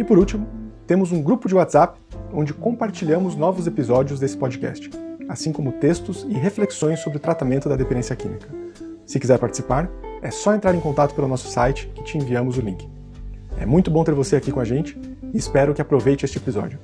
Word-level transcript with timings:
E 0.00 0.04
por 0.04 0.18
último, 0.18 0.48
temos 0.86 1.12
um 1.12 1.22
grupo 1.22 1.46
de 1.46 1.54
WhatsApp 1.54 2.00
onde 2.32 2.54
compartilhamos 2.54 3.36
novos 3.36 3.66
episódios 3.66 4.18
desse 4.18 4.34
podcast, 4.34 4.88
assim 5.28 5.52
como 5.52 5.72
textos 5.72 6.22
e 6.26 6.32
reflexões 6.32 7.00
sobre 7.00 7.18
o 7.18 7.20
tratamento 7.20 7.68
da 7.68 7.76
dependência 7.76 8.16
química. 8.16 8.48
Se 9.04 9.20
quiser 9.20 9.38
participar, 9.38 9.90
é 10.22 10.30
só 10.30 10.54
entrar 10.54 10.74
em 10.74 10.80
contato 10.80 11.14
pelo 11.14 11.28
nosso 11.28 11.48
site 11.48 11.86
que 11.88 12.02
te 12.02 12.16
enviamos 12.16 12.56
o 12.56 12.62
link. 12.62 12.88
É 13.58 13.66
muito 13.66 13.90
bom 13.90 14.02
ter 14.02 14.14
você 14.14 14.36
aqui 14.36 14.50
com 14.50 14.58
a 14.58 14.64
gente 14.64 14.98
e 15.34 15.36
espero 15.36 15.74
que 15.74 15.82
aproveite 15.82 16.24
este 16.24 16.38
episódio. 16.38 16.78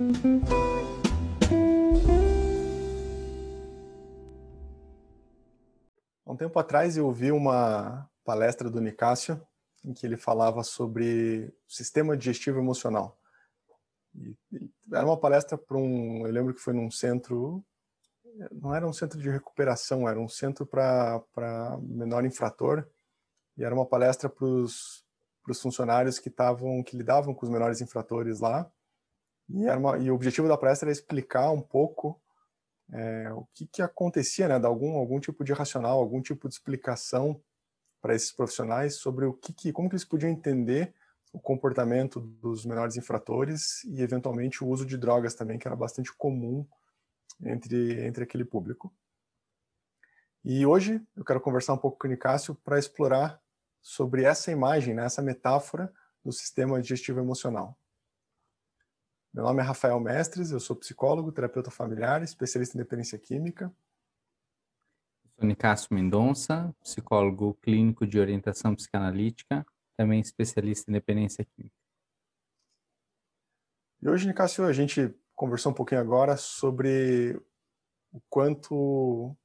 Há 6.27 6.33
um 6.33 6.37
tempo 6.37 6.59
atrás 6.59 6.99
eu 6.99 7.07
ouvi 7.07 7.33
uma 7.33 8.07
palestra 8.27 8.69
do 8.69 8.79
Nicásio 8.79 9.41
em 9.87 9.95
que 9.95 10.05
ele 10.05 10.17
falava 10.17 10.65
sobre 10.65 11.55
sistema 11.69 12.17
digestivo 12.17 12.59
emocional. 12.59 13.17
E, 14.15 14.37
era 14.93 15.07
uma 15.07 15.19
palestra 15.19 15.57
para 15.57 15.77
um, 15.77 16.27
eu 16.27 16.33
lembro 16.33 16.53
que 16.53 16.61
foi 16.61 16.75
num 16.75 16.91
centro, 16.91 17.65
não 18.51 18.75
era 18.75 18.87
um 18.87 18.93
centro 18.93 19.19
de 19.21 19.31
recuperação, 19.31 20.09
era 20.09 20.21
um 20.21 20.29
centro 20.29 20.67
para 20.67 21.79
menor 21.83 22.25
infrator, 22.25 22.87
e 23.57 23.65
era 23.65 23.75
uma 23.75 23.87
palestra 23.87 24.29
para 24.29 24.45
os 24.45 25.05
funcionários 25.63 26.19
que 26.19 26.29
estavam, 26.29 26.83
que 26.83 26.97
lidavam 26.97 27.33
com 27.33 27.47
os 27.47 27.53
menores 27.53 27.81
infratores 27.81 28.41
lá, 28.41 28.71
e, 29.49 29.65
era 29.67 29.79
uma, 29.79 29.97
e 29.99 30.11
o 30.11 30.15
objetivo 30.15 30.49
da 30.49 30.59
palestra 30.59 30.89
era 30.89 30.93
explicar 30.93 31.53
um 31.53 31.63
pouco 31.63 32.21
é, 32.93 33.33
o 33.33 33.47
que, 33.55 33.67
que 33.67 33.83
acontecia, 33.83 34.49
né, 34.49 34.59
de 34.59 34.67
algum, 34.67 34.97
algum 34.97 35.21
tipo 35.21 35.45
de 35.45 35.53
racional, 35.53 35.99
algum 35.99 36.21
tipo 36.21 36.49
de 36.49 36.55
explicação 36.55 37.41
para 38.07 38.15
esses 38.15 38.31
profissionais 38.31 38.95
sobre 38.95 39.25
o 39.25 39.33
que, 39.33 39.53
que, 39.53 39.73
como 39.73 39.89
que 39.89 39.97
eles 39.97 40.05
podiam 40.05 40.31
entender 40.31 40.95
o 41.33 41.41
comportamento 41.41 42.21
dos 42.21 42.65
menores 42.65 42.97
infratores 42.97 43.83
e 43.83 44.01
eventualmente 44.01 44.63
o 44.63 44.69
uso 44.69 44.87
de 44.87 44.97
drogas 44.97 45.35
também, 45.35 45.59
que 45.59 45.67
era 45.67 45.75
bastante 45.75 46.13
comum 46.13 46.65
entre 47.43 48.07
entre 48.07 48.23
aquele 48.23 48.45
público. 48.45 48.95
E 50.45 50.65
hoje 50.65 51.05
eu 51.17 51.25
quero 51.25 51.41
conversar 51.41 51.73
um 51.73 51.79
pouco 51.79 51.99
com 51.99 52.07
o 52.07 52.11
Nicásio 52.11 52.55
para 52.55 52.79
explorar 52.79 53.43
sobre 53.83 54.23
essa 54.23 54.53
imagem, 54.53 54.95
né, 54.95 55.05
essa 55.05 55.21
metáfora 55.21 55.93
do 56.25 56.31
sistema 56.31 56.81
digestivo 56.81 57.19
emocional. 57.19 57.77
Meu 59.35 59.43
nome 59.43 59.61
é 59.61 59.65
Rafael 59.65 59.99
Mestres, 59.99 60.53
eu 60.53 60.61
sou 60.61 60.77
psicólogo, 60.77 61.33
terapeuta 61.33 61.73
familiar, 61.73 62.23
especialista 62.23 62.77
em 62.77 62.81
dependência 62.81 63.19
química 63.19 63.75
Sou 65.39 65.47
Nicásio 65.47 65.89
Mendonça, 65.91 66.75
psicólogo 66.83 67.55
clínico 67.61 68.07
de 68.07 68.19
orientação 68.19 68.75
psicanalítica, 68.75 69.67
também 69.95 70.19
especialista 70.19 70.91
em 70.91 70.95
dependência 70.95 71.45
química. 71.45 71.77
E 74.01 74.09
hoje, 74.09 74.27
Nicásio, 74.27 74.65
a 74.65 74.73
gente 74.73 75.15
conversou 75.35 75.73
um 75.73 75.75
pouquinho 75.75 76.01
agora 76.01 76.39
sobre 76.39 77.39
o 78.11 78.21
quanto 78.31 79.37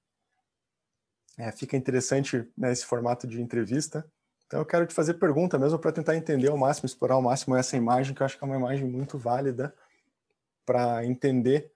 é, 1.37 1.51
fica 1.51 1.75
interessante 1.75 2.49
né, 2.57 2.71
esse 2.71 2.85
formato 2.85 3.27
de 3.27 3.41
entrevista. 3.41 4.09
Então 4.47 4.61
eu 4.61 4.65
quero 4.65 4.87
te 4.87 4.93
fazer 4.93 5.15
pergunta 5.15 5.59
mesmo 5.59 5.77
para 5.77 5.91
tentar 5.91 6.15
entender 6.15 6.49
ao 6.49 6.57
máximo, 6.57 6.85
explorar 6.85 7.15
ao 7.15 7.21
máximo 7.21 7.53
essa 7.53 7.75
imagem, 7.75 8.15
que 8.15 8.21
eu 8.21 8.25
acho 8.25 8.37
que 8.37 8.43
é 8.43 8.47
uma 8.47 8.57
imagem 8.57 8.87
muito 8.87 9.17
válida 9.17 9.75
para 10.65 11.05
entender 11.05 11.70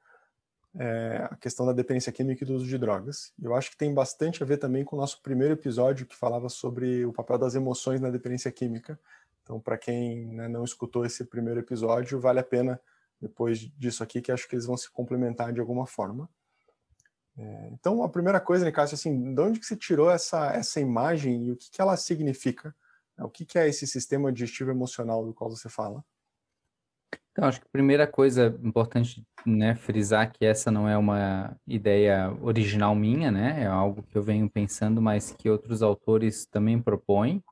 é, 0.77 1.27
a 1.31 1.35
questão 1.35 1.65
da 1.65 1.73
dependência 1.73 2.11
química 2.11 2.43
e 2.43 2.47
do 2.47 2.55
uso 2.55 2.65
de 2.65 2.77
drogas. 2.77 3.33
Eu 3.41 3.55
acho 3.55 3.71
que 3.71 3.77
tem 3.77 3.93
bastante 3.93 4.43
a 4.43 4.45
ver 4.45 4.57
também 4.57 4.83
com 4.83 4.95
o 4.95 4.99
nosso 4.99 5.21
primeiro 5.21 5.53
episódio 5.53 6.05
que 6.05 6.15
falava 6.15 6.49
sobre 6.49 7.05
o 7.05 7.13
papel 7.13 7.37
das 7.37 7.55
emoções 7.55 8.01
na 8.01 8.09
dependência 8.09 8.51
química. 8.51 8.99
Então, 9.43 9.59
para 9.59 9.77
quem 9.77 10.25
né, 10.27 10.47
não 10.47 10.63
escutou 10.63 11.05
esse 11.05 11.23
primeiro 11.23 11.59
episódio, 11.59 12.19
vale 12.19 12.39
a 12.39 12.43
pena 12.43 12.79
depois 13.21 13.59
disso 13.59 14.03
aqui, 14.03 14.21
que 14.21 14.31
acho 14.31 14.47
que 14.47 14.55
eles 14.55 14.65
vão 14.65 14.75
se 14.75 14.89
complementar 14.91 15.53
de 15.53 15.59
alguma 15.59 15.85
forma. 15.85 16.29
É, 17.37 17.69
então, 17.71 18.03
a 18.03 18.09
primeira 18.09 18.39
coisa, 18.39 18.65
Nicásio, 18.65 18.95
assim, 18.95 19.33
de 19.33 19.41
onde 19.41 19.59
que 19.59 19.65
você 19.65 19.75
tirou 19.75 20.09
essa, 20.09 20.51
essa 20.53 20.79
imagem 20.79 21.45
e 21.45 21.51
o 21.51 21.55
que, 21.55 21.69
que 21.69 21.81
ela 21.81 21.95
significa? 21.95 22.75
O 23.17 23.29
que, 23.29 23.45
que 23.45 23.57
é 23.57 23.67
esse 23.67 23.87
sistema 23.87 24.31
digestivo 24.31 24.71
emocional 24.71 25.25
do 25.25 25.33
qual 25.33 25.49
você 25.49 25.69
fala? 25.69 26.03
Então, 27.31 27.45
acho 27.45 27.59
que 27.59 27.67
a 27.67 27.71
primeira 27.71 28.07
coisa 28.07 28.57
importante, 28.63 29.25
né, 29.45 29.75
frisar 29.75 30.31
que 30.31 30.45
essa 30.45 30.71
não 30.71 30.87
é 30.87 30.97
uma 30.97 31.55
ideia 31.67 32.31
original 32.41 32.95
minha, 32.95 33.29
né, 33.29 33.63
é 33.63 33.65
algo 33.65 34.03
que 34.03 34.17
eu 34.17 34.23
venho 34.23 34.49
pensando, 34.49 35.01
mas 35.01 35.31
que 35.31 35.49
outros 35.49 35.81
autores 35.81 36.45
também 36.45 36.81
propõem, 36.81 37.43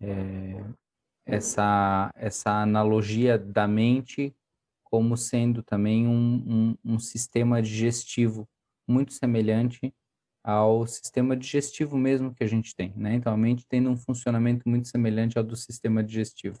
é, 0.00 0.64
essa, 1.26 2.12
essa 2.14 2.62
analogia 2.62 3.38
da 3.38 3.66
mente 3.66 4.34
como 4.84 5.16
sendo 5.16 5.62
também 5.62 6.06
um, 6.06 6.76
um, 6.84 6.94
um 6.94 6.98
sistema 6.98 7.60
digestivo 7.60 8.48
muito 8.86 9.12
semelhante 9.12 9.92
ao 10.42 10.86
sistema 10.86 11.36
digestivo 11.36 11.98
mesmo 11.98 12.34
que 12.34 12.42
a 12.42 12.46
gente 12.46 12.74
tem, 12.74 12.94
né? 12.96 13.14
Então, 13.14 13.34
a 13.34 13.36
mente 13.36 13.66
tem 13.66 13.86
um 13.86 13.96
funcionamento 13.96 14.66
muito 14.66 14.88
semelhante 14.88 15.36
ao 15.36 15.44
do 15.44 15.56
sistema 15.56 16.02
digestivo 16.02 16.58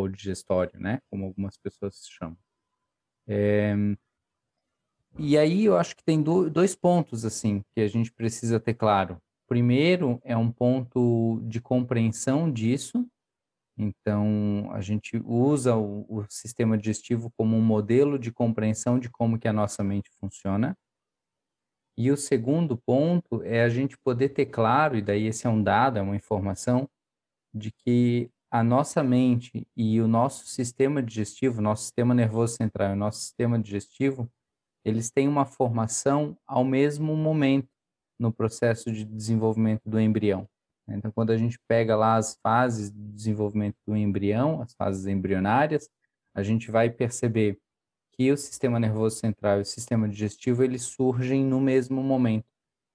ou 0.00 0.08
digestório, 0.08 0.78
né? 0.78 1.00
Como 1.10 1.26
algumas 1.26 1.56
pessoas 1.56 2.06
chamam. 2.08 2.36
É, 3.28 3.74
e 5.18 5.38
aí 5.38 5.64
eu 5.64 5.76
acho 5.76 5.96
que 5.96 6.04
tem 6.04 6.22
do, 6.22 6.50
dois 6.50 6.74
pontos 6.74 7.24
assim 7.24 7.62
que 7.74 7.80
a 7.80 7.88
gente 7.88 8.12
precisa 8.12 8.60
ter 8.60 8.74
claro. 8.74 9.18
Primeiro 9.48 10.20
é 10.24 10.36
um 10.36 10.50
ponto 10.50 11.40
de 11.44 11.60
compreensão 11.60 12.52
disso. 12.52 13.06
Então 13.78 14.68
a 14.72 14.80
gente 14.80 15.20
usa 15.24 15.74
o, 15.76 16.04
o 16.08 16.26
sistema 16.28 16.76
digestivo 16.76 17.30
como 17.36 17.56
um 17.56 17.62
modelo 17.62 18.18
de 18.18 18.30
compreensão 18.30 18.98
de 18.98 19.08
como 19.08 19.38
que 19.38 19.48
a 19.48 19.52
nossa 19.52 19.82
mente 19.82 20.10
funciona. 20.20 20.76
E 21.98 22.10
o 22.10 22.16
segundo 22.16 22.76
ponto 22.76 23.42
é 23.42 23.62
a 23.62 23.70
gente 23.70 23.96
poder 23.96 24.28
ter 24.30 24.46
claro, 24.46 24.98
e 24.98 25.02
daí 25.02 25.26
esse 25.26 25.46
é 25.46 25.50
um 25.50 25.62
dado, 25.62 25.98
é 25.98 26.02
uma 26.02 26.14
informação, 26.14 26.86
de 27.54 27.72
que 27.72 28.30
a 28.56 28.62
nossa 28.62 29.02
mente 29.02 29.68
e 29.76 30.00
o 30.00 30.08
nosso 30.08 30.46
sistema 30.46 31.02
digestivo, 31.02 31.60
nosso 31.60 31.82
sistema 31.82 32.14
nervoso 32.14 32.56
central 32.56 32.88
e 32.88 32.92
o 32.94 32.96
nosso 32.96 33.20
sistema 33.20 33.58
digestivo, 33.58 34.32
eles 34.82 35.10
têm 35.10 35.28
uma 35.28 35.44
formação 35.44 36.38
ao 36.46 36.64
mesmo 36.64 37.14
momento 37.14 37.68
no 38.18 38.32
processo 38.32 38.90
de 38.90 39.04
desenvolvimento 39.04 39.82
do 39.84 40.00
embrião. 40.00 40.48
Então, 40.88 41.10
quando 41.10 41.32
a 41.32 41.36
gente 41.36 41.58
pega 41.68 41.94
lá 41.94 42.16
as 42.16 42.38
fases 42.42 42.90
de 42.90 42.98
desenvolvimento 42.98 43.76
do 43.86 43.94
embrião, 43.94 44.62
as 44.62 44.72
fases 44.72 45.04
embrionárias, 45.04 45.90
a 46.34 46.42
gente 46.42 46.70
vai 46.70 46.88
perceber 46.88 47.58
que 48.12 48.32
o 48.32 48.38
sistema 48.38 48.80
nervoso 48.80 49.16
central 49.16 49.58
e 49.58 49.62
o 49.62 49.66
sistema 49.66 50.08
digestivo 50.08 50.64
eles 50.64 50.80
surgem 50.80 51.44
no 51.44 51.60
mesmo 51.60 52.02
momento. 52.02 52.46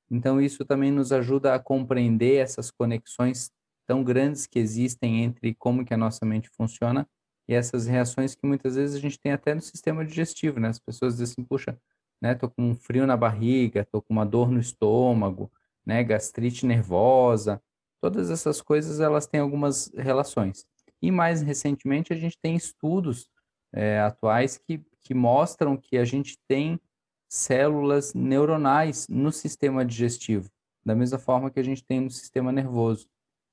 Então, 0.09 0.41
isso 0.41 0.65
também 0.65 0.89
nos 0.89 1.11
ajuda 1.11 1.53
a 1.53 1.59
compreender 1.59 2.37
essas 2.37 2.71
conexões 2.71 3.51
tão 3.85 4.03
grandes 4.03 4.47
que 4.47 4.59
existem 4.59 5.23
entre 5.23 5.53
como 5.55 5.85
que 5.85 5.93
a 5.93 5.97
nossa 5.97 6.25
mente 6.25 6.49
funciona 6.49 7.07
e 7.47 7.53
essas 7.53 7.85
reações 7.87 8.35
que 8.35 8.45
muitas 8.45 8.75
vezes 8.75 8.95
a 8.95 8.99
gente 8.99 9.19
tem 9.19 9.31
até 9.31 9.53
no 9.53 9.61
sistema 9.61 10.05
digestivo, 10.05 10.59
né? 10.59 10.69
As 10.69 10.79
pessoas 10.79 11.17
dizem 11.17 11.33
assim, 11.33 11.43
puxa, 11.43 11.77
né, 12.21 12.35
tô 12.35 12.49
com 12.49 12.69
um 12.69 12.75
frio 12.75 13.07
na 13.07 13.17
barriga, 13.17 13.85
tô 13.91 14.01
com 14.01 14.13
uma 14.13 14.25
dor 14.25 14.51
no 14.51 14.59
estômago, 14.59 15.51
né, 15.85 16.03
gastrite 16.03 16.65
nervosa, 16.65 17.61
todas 17.99 18.29
essas 18.29 18.61
coisas 18.61 18.99
elas 18.99 19.25
têm 19.25 19.39
algumas 19.41 19.91
relações. 19.95 20.65
E 21.01 21.11
mais 21.11 21.41
recentemente 21.41 22.13
a 22.13 22.15
gente 22.15 22.37
tem 22.39 22.55
estudos 22.55 23.27
é, 23.73 23.99
atuais 23.99 24.57
que, 24.57 24.83
que 24.99 25.13
mostram 25.13 25.75
que 25.75 25.97
a 25.97 26.05
gente 26.05 26.37
tem 26.47 26.79
células 27.27 28.13
neuronais 28.13 29.07
no 29.07 29.31
sistema 29.31 29.83
digestivo, 29.83 30.49
da 30.85 30.93
mesma 30.93 31.17
forma 31.17 31.49
que 31.49 31.59
a 31.59 31.63
gente 31.63 31.83
tem 31.83 32.01
no 32.01 32.11
sistema 32.11 32.51
nervoso. 32.51 33.07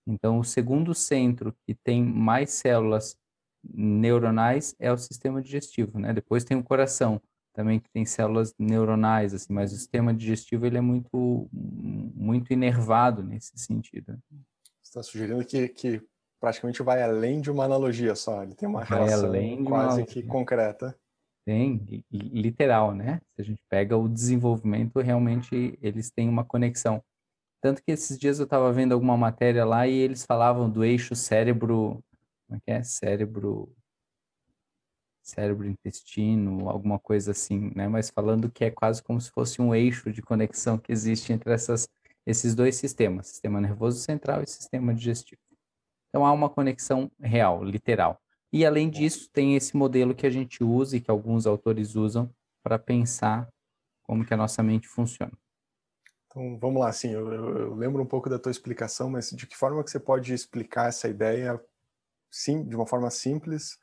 Então, 0.09 0.39
o 0.39 0.45
segundo 0.45 0.95
centro 0.95 1.55
que 1.67 1.75
tem 1.75 2.03
mais 2.03 2.51
células 2.51 3.17
neuronais 3.63 4.75
é 4.79 4.91
o 4.91 4.97
sistema 4.97 5.43
digestivo, 5.43 5.99
né? 5.99 6.13
Depois 6.13 6.45
tem 6.45 6.57
o 6.57 6.63
coração, 6.63 7.21
também 7.53 7.79
que 7.79 7.91
tem 7.91 8.07
células 8.07 8.55
neuronais, 8.59 9.35
assim, 9.35 9.53
mas 9.53 9.73
o 9.73 9.77
sistema 9.77 10.15
digestivo 10.15 10.65
ele 10.65 10.79
é 10.79 10.81
muito, 10.81 11.49
muito 11.53 12.53
inervado 12.53 13.23
nesse 13.23 13.59
sentido. 13.59 14.19
Você 14.31 14.91
está 14.91 15.03
sugerindo 15.03 15.45
que, 15.45 15.69
que 15.69 16.03
praticamente 16.41 16.83
vai 16.83 17.03
além 17.03 17.41
de 17.41 17.51
uma 17.51 17.65
analogia 17.65 18.15
só, 18.15 18.43
ele 18.43 18.55
tem 18.55 18.69
uma 18.69 18.85
vai 18.85 19.07
relação 19.07 19.65
quase 19.65 20.05
que 20.07 20.23
concreta. 20.23 20.97
Tem, 21.45 22.05
literal, 22.13 22.95
né? 22.95 23.21
Se 23.35 23.41
a 23.41 23.45
gente 23.45 23.63
pega 23.71 23.97
o 23.97 24.09
desenvolvimento, 24.09 25.01
realmente 25.01 25.79
eles 25.81 26.11
têm 26.11 26.29
uma 26.29 26.45
conexão. 26.45 27.03
Tanto 27.61 27.83
que 27.83 27.91
esses 27.93 28.19
dias 28.19 28.39
eu 28.39 28.45
estava 28.45 28.73
vendo 28.73 28.93
alguma 28.93 29.17
matéria 29.17 29.65
lá 29.65 29.87
e 29.87 29.93
eles 29.93 30.25
falavam 30.25 30.71
do 30.71 30.85
eixo 30.85 31.15
cérebro, 31.17 32.03
como 32.47 32.57
é 32.57 32.61
que 32.61 32.71
é? 32.71 32.83
Cérebro 32.83 33.75
cérebro 35.29 35.69
intestino, 35.69 36.71
alguma 36.71 36.99
coisa 36.99 37.33
assim, 37.33 37.71
né? 37.75 37.87
Mas 37.87 38.09
falando 38.11 38.51
que 38.51 38.65
é 38.65 38.71
quase 38.71 39.03
como 39.03 39.21
se 39.21 39.31
fosse 39.31 39.61
um 39.61 39.75
eixo 39.75 40.11
de 40.11 40.23
conexão 40.23 40.79
que 40.79 40.91
existe 40.91 41.33
entre 41.33 41.53
essas, 41.53 41.89
esses 42.27 42.55
dois 42.55 42.77
sistemas, 42.77 43.29
sistema 43.29 43.61
nervoso 43.61 44.01
central 44.01 44.43
e 44.43 44.47
sistema 44.47 44.95
digestivo. 44.95 45.41
Então 46.09 46.25
há 46.25 46.33
uma 46.33 46.49
conexão 46.49 47.11
real, 47.21 47.63
literal. 47.63 48.19
E 48.51 48.65
além 48.65 48.89
disso, 48.89 49.29
tem 49.31 49.55
esse 49.55 49.77
modelo 49.77 50.15
que 50.15 50.27
a 50.27 50.31
gente 50.31 50.65
usa 50.65 50.97
e 50.97 51.01
que 51.01 51.11
alguns 51.11 51.47
autores 51.47 51.95
usam 51.95 52.31
para 52.63 52.79
pensar 52.79 53.47
como 54.03 54.25
que 54.25 54.33
a 54.33 54.37
nossa 54.37 54.63
mente 54.63 54.89
funciona. 54.89 55.33
Então 56.39 56.57
vamos 56.57 56.81
lá, 56.81 56.89
assim, 56.89 57.11
eu, 57.11 57.33
eu, 57.33 57.75
lembro 57.75 58.01
um 58.01 58.07
pouco 58.07 58.31
da 58.31 58.39
tua 58.39 58.53
explicação, 58.53 59.11
mas 59.11 59.31
de 59.31 59.45
que 59.45 59.57
forma 59.57 59.83
que 59.83 59.91
você 59.91 59.99
pode 59.99 60.33
explicar 60.33 60.89
essa 60.89 61.09
ideia 61.09 61.61
sim, 62.31 62.65
de 62.65 62.77
uma 62.77 62.87
forma 62.87 63.11
simples 63.11 63.77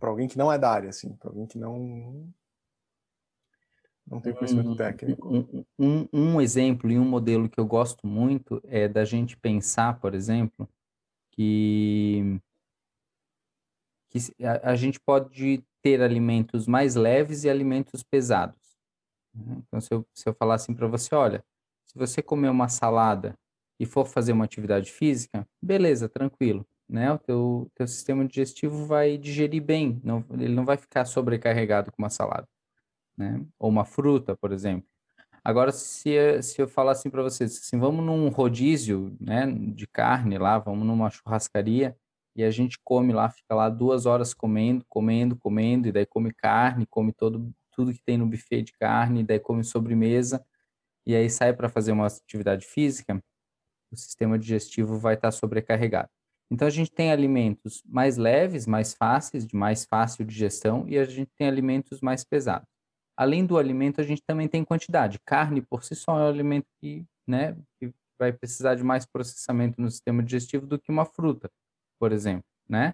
para 0.00 0.08
alguém 0.08 0.26
que 0.26 0.38
não 0.38 0.50
é 0.50 0.58
da 0.58 0.70
área, 0.70 0.88
assim, 0.88 1.14
para 1.16 1.28
alguém 1.28 1.46
que 1.46 1.58
não 1.58 2.32
não 4.06 4.18
tem 4.22 4.32
conhecimento 4.32 4.70
um, 4.70 4.76
técnico. 4.76 5.28
Um, 5.28 5.64
um, 5.78 6.08
um, 6.10 6.40
exemplo 6.40 6.90
e 6.90 6.98
um 6.98 7.04
modelo 7.04 7.50
que 7.50 7.60
eu 7.60 7.66
gosto 7.66 8.06
muito 8.06 8.62
é 8.64 8.88
da 8.88 9.04
gente 9.04 9.36
pensar, 9.36 10.00
por 10.00 10.14
exemplo, 10.14 10.66
que, 11.32 12.40
que 14.08 14.18
a, 14.42 14.70
a 14.70 14.76
gente 14.76 14.98
pode 14.98 15.62
ter 15.82 16.00
alimentos 16.00 16.66
mais 16.66 16.94
leves 16.94 17.44
e 17.44 17.50
alimentos 17.50 18.02
pesados. 18.02 18.56
Né? 19.34 19.62
Então, 19.66 19.78
se 19.78 19.92
eu, 19.92 20.06
se 20.14 20.26
eu 20.26 20.32
falar 20.32 20.54
assim 20.54 20.72
para 20.72 20.86
você, 20.86 21.14
olha, 21.14 21.44
se 21.88 21.98
você 21.98 22.22
comer 22.22 22.50
uma 22.50 22.68
salada 22.68 23.34
e 23.80 23.86
for 23.86 24.06
fazer 24.06 24.32
uma 24.32 24.44
atividade 24.44 24.92
física, 24.92 25.46
beleza, 25.60 26.08
tranquilo 26.08 26.66
né? 26.88 27.12
O 27.12 27.18
teu, 27.18 27.70
teu 27.74 27.86
sistema 27.86 28.24
digestivo 28.24 28.86
vai 28.86 29.18
digerir 29.18 29.62
bem, 29.62 30.00
não, 30.02 30.24
ele 30.32 30.54
não 30.54 30.64
vai 30.64 30.76
ficar 30.76 31.04
sobrecarregado 31.04 31.92
com 31.92 32.02
uma 32.02 32.10
salada, 32.10 32.48
né? 33.16 33.44
Ou 33.58 33.68
uma 33.70 33.84
fruta, 33.84 34.36
por 34.36 34.52
exemplo. 34.52 34.88
Agora, 35.44 35.72
se, 35.72 36.42
se 36.42 36.60
eu 36.60 36.68
falar 36.68 36.92
assim 36.92 37.10
para 37.10 37.22
vocês, 37.22 37.58
assim, 37.58 37.78
vamos 37.78 38.04
num 38.04 38.28
rodízio, 38.28 39.16
né, 39.20 39.46
de 39.46 39.86
carne 39.86 40.38
lá, 40.38 40.58
vamos 40.58 40.86
numa 40.86 41.10
churrascaria 41.10 41.96
e 42.36 42.44
a 42.44 42.50
gente 42.50 42.78
come 42.84 43.12
lá, 43.12 43.30
fica 43.30 43.54
lá 43.54 43.68
duas 43.68 44.06
horas 44.06 44.34
comendo, 44.34 44.84
comendo, 44.88 45.36
comendo, 45.36 45.88
e 45.88 45.92
daí 45.92 46.06
come 46.06 46.32
carne, 46.32 46.86
come 46.86 47.12
todo, 47.12 47.52
tudo 47.72 47.92
que 47.92 48.02
tem 48.02 48.18
no 48.18 48.26
buffet 48.26 48.62
de 48.62 48.72
carne, 48.72 49.20
e 49.20 49.24
daí 49.24 49.40
come 49.40 49.64
sobremesa, 49.64 50.44
e 51.08 51.16
aí 51.16 51.30
sai 51.30 51.54
para 51.54 51.70
fazer 51.70 51.90
uma 51.92 52.06
atividade 52.06 52.66
física, 52.66 53.18
o 53.90 53.96
sistema 53.96 54.38
digestivo 54.38 54.98
vai 54.98 55.14
estar 55.14 55.28
tá 55.28 55.32
sobrecarregado. 55.32 56.10
Então 56.50 56.68
a 56.68 56.70
gente 56.70 56.90
tem 56.90 57.10
alimentos 57.10 57.82
mais 57.86 58.18
leves, 58.18 58.66
mais 58.66 58.92
fáceis, 58.92 59.46
de 59.46 59.56
mais 59.56 59.86
fácil 59.86 60.24
digestão, 60.24 60.86
e 60.86 60.98
a 60.98 61.04
gente 61.04 61.30
tem 61.34 61.48
alimentos 61.48 62.02
mais 62.02 62.24
pesados. 62.24 62.68
Além 63.16 63.44
do 63.44 63.56
alimento, 63.56 64.02
a 64.02 64.04
gente 64.04 64.22
também 64.22 64.46
tem 64.46 64.62
quantidade. 64.62 65.18
Carne 65.24 65.62
por 65.62 65.82
si 65.82 65.96
só 65.96 66.18
é 66.18 66.24
um 66.24 66.28
alimento 66.28 66.66
que, 66.78 67.04
né, 67.26 67.56
que 67.80 67.90
vai 68.18 68.30
precisar 68.30 68.74
de 68.74 68.84
mais 68.84 69.06
processamento 69.06 69.80
no 69.80 69.90
sistema 69.90 70.22
digestivo 70.22 70.66
do 70.66 70.78
que 70.78 70.90
uma 70.90 71.06
fruta, 71.06 71.50
por 71.98 72.12
exemplo, 72.12 72.44
né? 72.68 72.92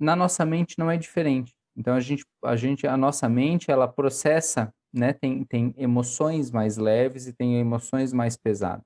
Na 0.00 0.16
nossa 0.16 0.44
mente 0.44 0.78
não 0.78 0.90
é 0.90 0.96
diferente. 0.96 1.54
Então 1.76 1.94
a 1.94 2.00
gente, 2.00 2.24
a 2.44 2.56
gente, 2.56 2.86
a 2.88 2.96
nossa 2.96 3.28
mente, 3.28 3.70
ela 3.70 3.86
processa, 3.86 4.72
né? 4.98 5.12
Tem, 5.12 5.44
tem 5.44 5.74
emoções 5.76 6.50
mais 6.50 6.76
leves 6.76 7.26
e 7.26 7.32
tem 7.32 7.58
emoções 7.58 8.12
mais 8.12 8.36
pesadas. 8.36 8.84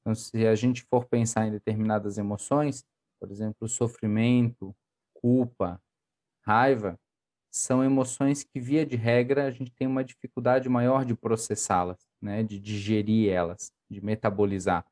Então, 0.00 0.14
se 0.14 0.46
a 0.46 0.54
gente 0.54 0.82
for 0.82 1.04
pensar 1.06 1.46
em 1.46 1.50
determinadas 1.50 2.18
emoções, 2.18 2.84
por 3.20 3.30
exemplo, 3.30 3.68
sofrimento, 3.68 4.74
culpa, 5.14 5.80
raiva, 6.44 6.98
são 7.50 7.84
emoções 7.84 8.42
que, 8.42 8.58
via 8.58 8.84
de 8.84 8.96
regra, 8.96 9.46
a 9.46 9.50
gente 9.50 9.70
tem 9.72 9.86
uma 9.86 10.02
dificuldade 10.02 10.68
maior 10.68 11.04
de 11.04 11.14
processá-las, 11.14 11.98
né, 12.20 12.42
de 12.42 12.58
digerir 12.58 13.30
elas, 13.30 13.70
de 13.90 14.02
metabolizar, 14.02 14.86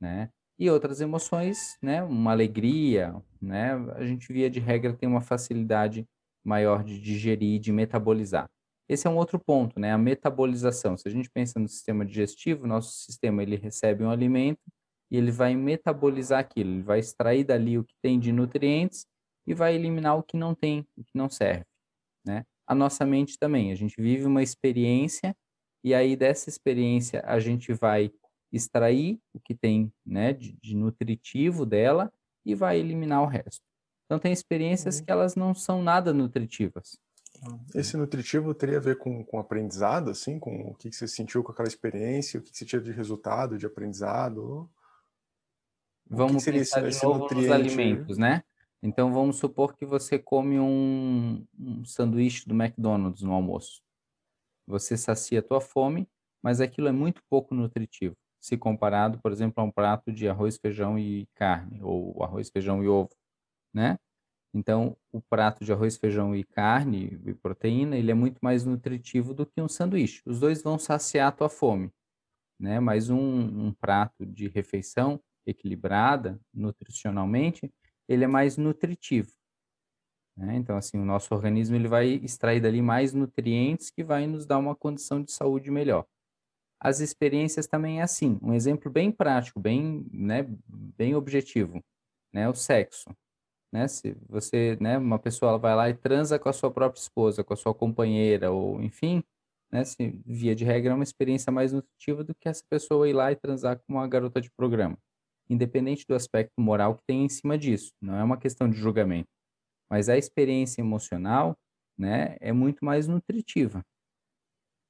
né? 0.00 0.30
E 0.56 0.70
outras 0.70 1.00
emoções, 1.00 1.76
né, 1.82 2.02
uma 2.04 2.30
alegria, 2.30 3.14
né, 3.42 3.72
a 3.96 4.04
gente, 4.04 4.32
via 4.32 4.48
de 4.48 4.60
regra, 4.60 4.94
tem 4.94 5.08
uma 5.08 5.20
facilidade 5.20 6.06
maior 6.44 6.84
de 6.84 7.00
digerir 7.00 7.56
e 7.56 7.58
de 7.58 7.72
metabolizar. 7.72 8.48
Esse 8.88 9.06
é 9.06 9.10
um 9.10 9.16
outro 9.16 9.38
ponto, 9.38 9.80
né? 9.80 9.92
A 9.92 9.98
metabolização. 9.98 10.96
Se 10.96 11.08
a 11.08 11.10
gente 11.10 11.30
pensa 11.30 11.58
no 11.58 11.68
sistema 11.68 12.04
digestivo, 12.04 12.66
nosso 12.66 12.92
sistema 12.92 13.42
ele 13.42 13.56
recebe 13.56 14.04
um 14.04 14.10
alimento 14.10 14.60
e 15.10 15.16
ele 15.16 15.30
vai 15.30 15.54
metabolizar 15.54 16.40
aquilo, 16.40 16.70
ele 16.70 16.82
vai 16.82 16.98
extrair 16.98 17.44
dali 17.44 17.78
o 17.78 17.84
que 17.84 17.94
tem 18.02 18.18
de 18.18 18.32
nutrientes 18.32 19.06
e 19.46 19.54
vai 19.54 19.74
eliminar 19.74 20.18
o 20.18 20.22
que 20.22 20.36
não 20.36 20.54
tem, 20.54 20.86
o 20.96 21.04
que 21.04 21.12
não 21.14 21.28
serve, 21.28 21.64
né? 22.26 22.44
A 22.66 22.74
nossa 22.74 23.04
mente 23.04 23.38
também, 23.38 23.72
a 23.72 23.74
gente 23.74 24.00
vive 24.00 24.24
uma 24.24 24.42
experiência 24.42 25.36
e 25.82 25.94
aí 25.94 26.16
dessa 26.16 26.48
experiência 26.48 27.22
a 27.26 27.38
gente 27.38 27.72
vai 27.74 28.10
extrair 28.50 29.20
o 29.34 29.40
que 29.40 29.54
tem, 29.54 29.92
né, 30.04 30.32
de, 30.32 30.52
de 30.62 30.74
nutritivo 30.74 31.66
dela 31.66 32.12
e 32.44 32.54
vai 32.54 32.78
eliminar 32.78 33.22
o 33.22 33.26
resto. 33.26 33.62
Então 34.06 34.18
tem 34.18 34.32
experiências 34.32 34.98
uhum. 34.98 35.04
que 35.04 35.10
elas 35.10 35.34
não 35.34 35.54
são 35.54 35.82
nada 35.82 36.12
nutritivas, 36.12 36.98
esse 37.74 37.96
nutritivo 37.96 38.54
teria 38.54 38.78
a 38.78 38.80
ver 38.80 38.98
com, 38.98 39.24
com 39.24 39.38
aprendizado, 39.38 40.10
assim, 40.10 40.38
com 40.38 40.68
o 40.68 40.74
que, 40.74 40.90
que 40.90 40.96
você 40.96 41.08
sentiu 41.08 41.42
com 41.42 41.52
aquela 41.52 41.68
experiência, 41.68 42.38
o 42.38 42.42
que, 42.42 42.50
que 42.50 42.58
você 42.58 42.64
tinha 42.64 42.80
de 42.80 42.92
resultado, 42.92 43.58
de 43.58 43.66
aprendizado? 43.66 44.70
Vamos 46.08 46.44
que 46.44 46.52
pensar 46.52 46.86
esse, 46.86 47.00
de 47.00 47.06
novo 47.06 47.34
nos 47.34 47.50
alimentos, 47.50 48.18
né? 48.18 48.44
Então 48.82 49.12
vamos 49.12 49.36
supor 49.36 49.74
que 49.74 49.86
você 49.86 50.18
come 50.18 50.60
um, 50.60 51.46
um 51.58 51.84
sanduíche 51.84 52.46
do 52.46 52.54
McDonald's 52.54 53.22
no 53.22 53.32
almoço. 53.32 53.82
Você 54.66 54.96
sacia 54.96 55.40
a 55.40 55.42
tua 55.42 55.60
fome, 55.60 56.08
mas 56.42 56.60
aquilo 56.60 56.88
é 56.88 56.92
muito 56.92 57.22
pouco 57.30 57.54
nutritivo, 57.54 58.14
se 58.38 58.56
comparado, 58.58 59.18
por 59.18 59.32
exemplo, 59.32 59.62
a 59.62 59.64
um 59.64 59.70
prato 59.70 60.12
de 60.12 60.28
arroz, 60.28 60.58
feijão 60.58 60.98
e 60.98 61.26
carne, 61.34 61.82
ou 61.82 62.22
arroz, 62.22 62.50
feijão 62.50 62.84
e 62.84 62.88
ovo, 62.88 63.10
né? 63.72 63.98
Então, 64.54 64.96
o 65.10 65.20
prato 65.20 65.64
de 65.64 65.72
arroz, 65.72 65.96
feijão 65.96 66.34
e 66.34 66.44
carne 66.44 67.20
e 67.26 67.34
proteína, 67.34 67.96
ele 67.96 68.12
é 68.12 68.14
muito 68.14 68.38
mais 68.40 68.64
nutritivo 68.64 69.34
do 69.34 69.44
que 69.44 69.60
um 69.60 69.68
sanduíche. 69.68 70.22
Os 70.24 70.38
dois 70.38 70.62
vão 70.62 70.78
saciar 70.78 71.26
a 71.26 71.32
tua 71.32 71.48
fome, 71.48 71.90
né? 72.58 72.78
Mas 72.78 73.10
um, 73.10 73.18
um 73.18 73.72
prato 73.72 74.24
de 74.24 74.46
refeição 74.46 75.20
equilibrada 75.44 76.40
nutricionalmente, 76.54 77.68
ele 78.08 78.22
é 78.22 78.28
mais 78.28 78.56
nutritivo. 78.56 79.32
Né? 80.36 80.56
Então, 80.56 80.76
assim, 80.76 80.98
o 80.98 81.04
nosso 81.04 81.34
organismo 81.34 81.74
ele 81.74 81.88
vai 81.88 82.08
extrair 82.08 82.60
dali 82.60 82.80
mais 82.80 83.12
nutrientes 83.12 83.90
que 83.90 84.04
vai 84.04 84.26
nos 84.26 84.46
dar 84.46 84.58
uma 84.58 84.74
condição 84.74 85.20
de 85.20 85.32
saúde 85.32 85.70
melhor. 85.70 86.06
As 86.80 87.00
experiências 87.00 87.66
também 87.66 88.00
é 88.00 88.02
assim. 88.02 88.38
Um 88.40 88.54
exemplo 88.54 88.90
bem 88.90 89.10
prático, 89.10 89.58
bem, 89.58 90.06
né, 90.12 90.46
bem 90.68 91.14
objetivo, 91.14 91.82
né? 92.32 92.48
O 92.48 92.54
sexo 92.54 93.14
né? 93.74 93.88
Se 93.88 94.16
você, 94.28 94.78
né, 94.80 94.96
uma 94.96 95.18
pessoa 95.18 95.58
vai 95.58 95.74
lá 95.74 95.90
e 95.90 95.94
transa 95.94 96.38
com 96.38 96.48
a 96.48 96.52
sua 96.52 96.70
própria 96.70 97.00
esposa, 97.00 97.42
com 97.42 97.52
a 97.52 97.56
sua 97.56 97.74
companheira, 97.74 98.52
ou 98.52 98.80
enfim, 98.80 99.20
né, 99.72 99.84
se, 99.84 100.16
via 100.24 100.54
de 100.54 100.64
regra 100.64 100.92
é 100.92 100.94
uma 100.94 101.02
experiência 101.02 101.50
mais 101.50 101.72
nutritiva 101.72 102.22
do 102.22 102.32
que 102.36 102.48
essa 102.48 102.62
pessoa 102.70 103.08
ir 103.08 103.12
lá 103.12 103.32
e 103.32 103.36
transar 103.36 103.76
com 103.80 103.94
uma 103.94 104.06
garota 104.06 104.40
de 104.40 104.48
programa. 104.52 104.96
Independente 105.50 106.06
do 106.06 106.14
aspecto 106.14 106.60
moral 106.60 106.94
que 106.94 107.02
tem 107.04 107.24
em 107.24 107.28
cima 107.28 107.58
disso, 107.58 107.90
não 108.00 108.14
é 108.14 108.22
uma 108.22 108.36
questão 108.36 108.70
de 108.70 108.76
julgamento. 108.76 109.28
Mas 109.90 110.08
a 110.08 110.16
experiência 110.16 110.80
emocional, 110.80 111.58
né, 111.98 112.36
é 112.40 112.52
muito 112.52 112.84
mais 112.84 113.08
nutritiva. 113.08 113.84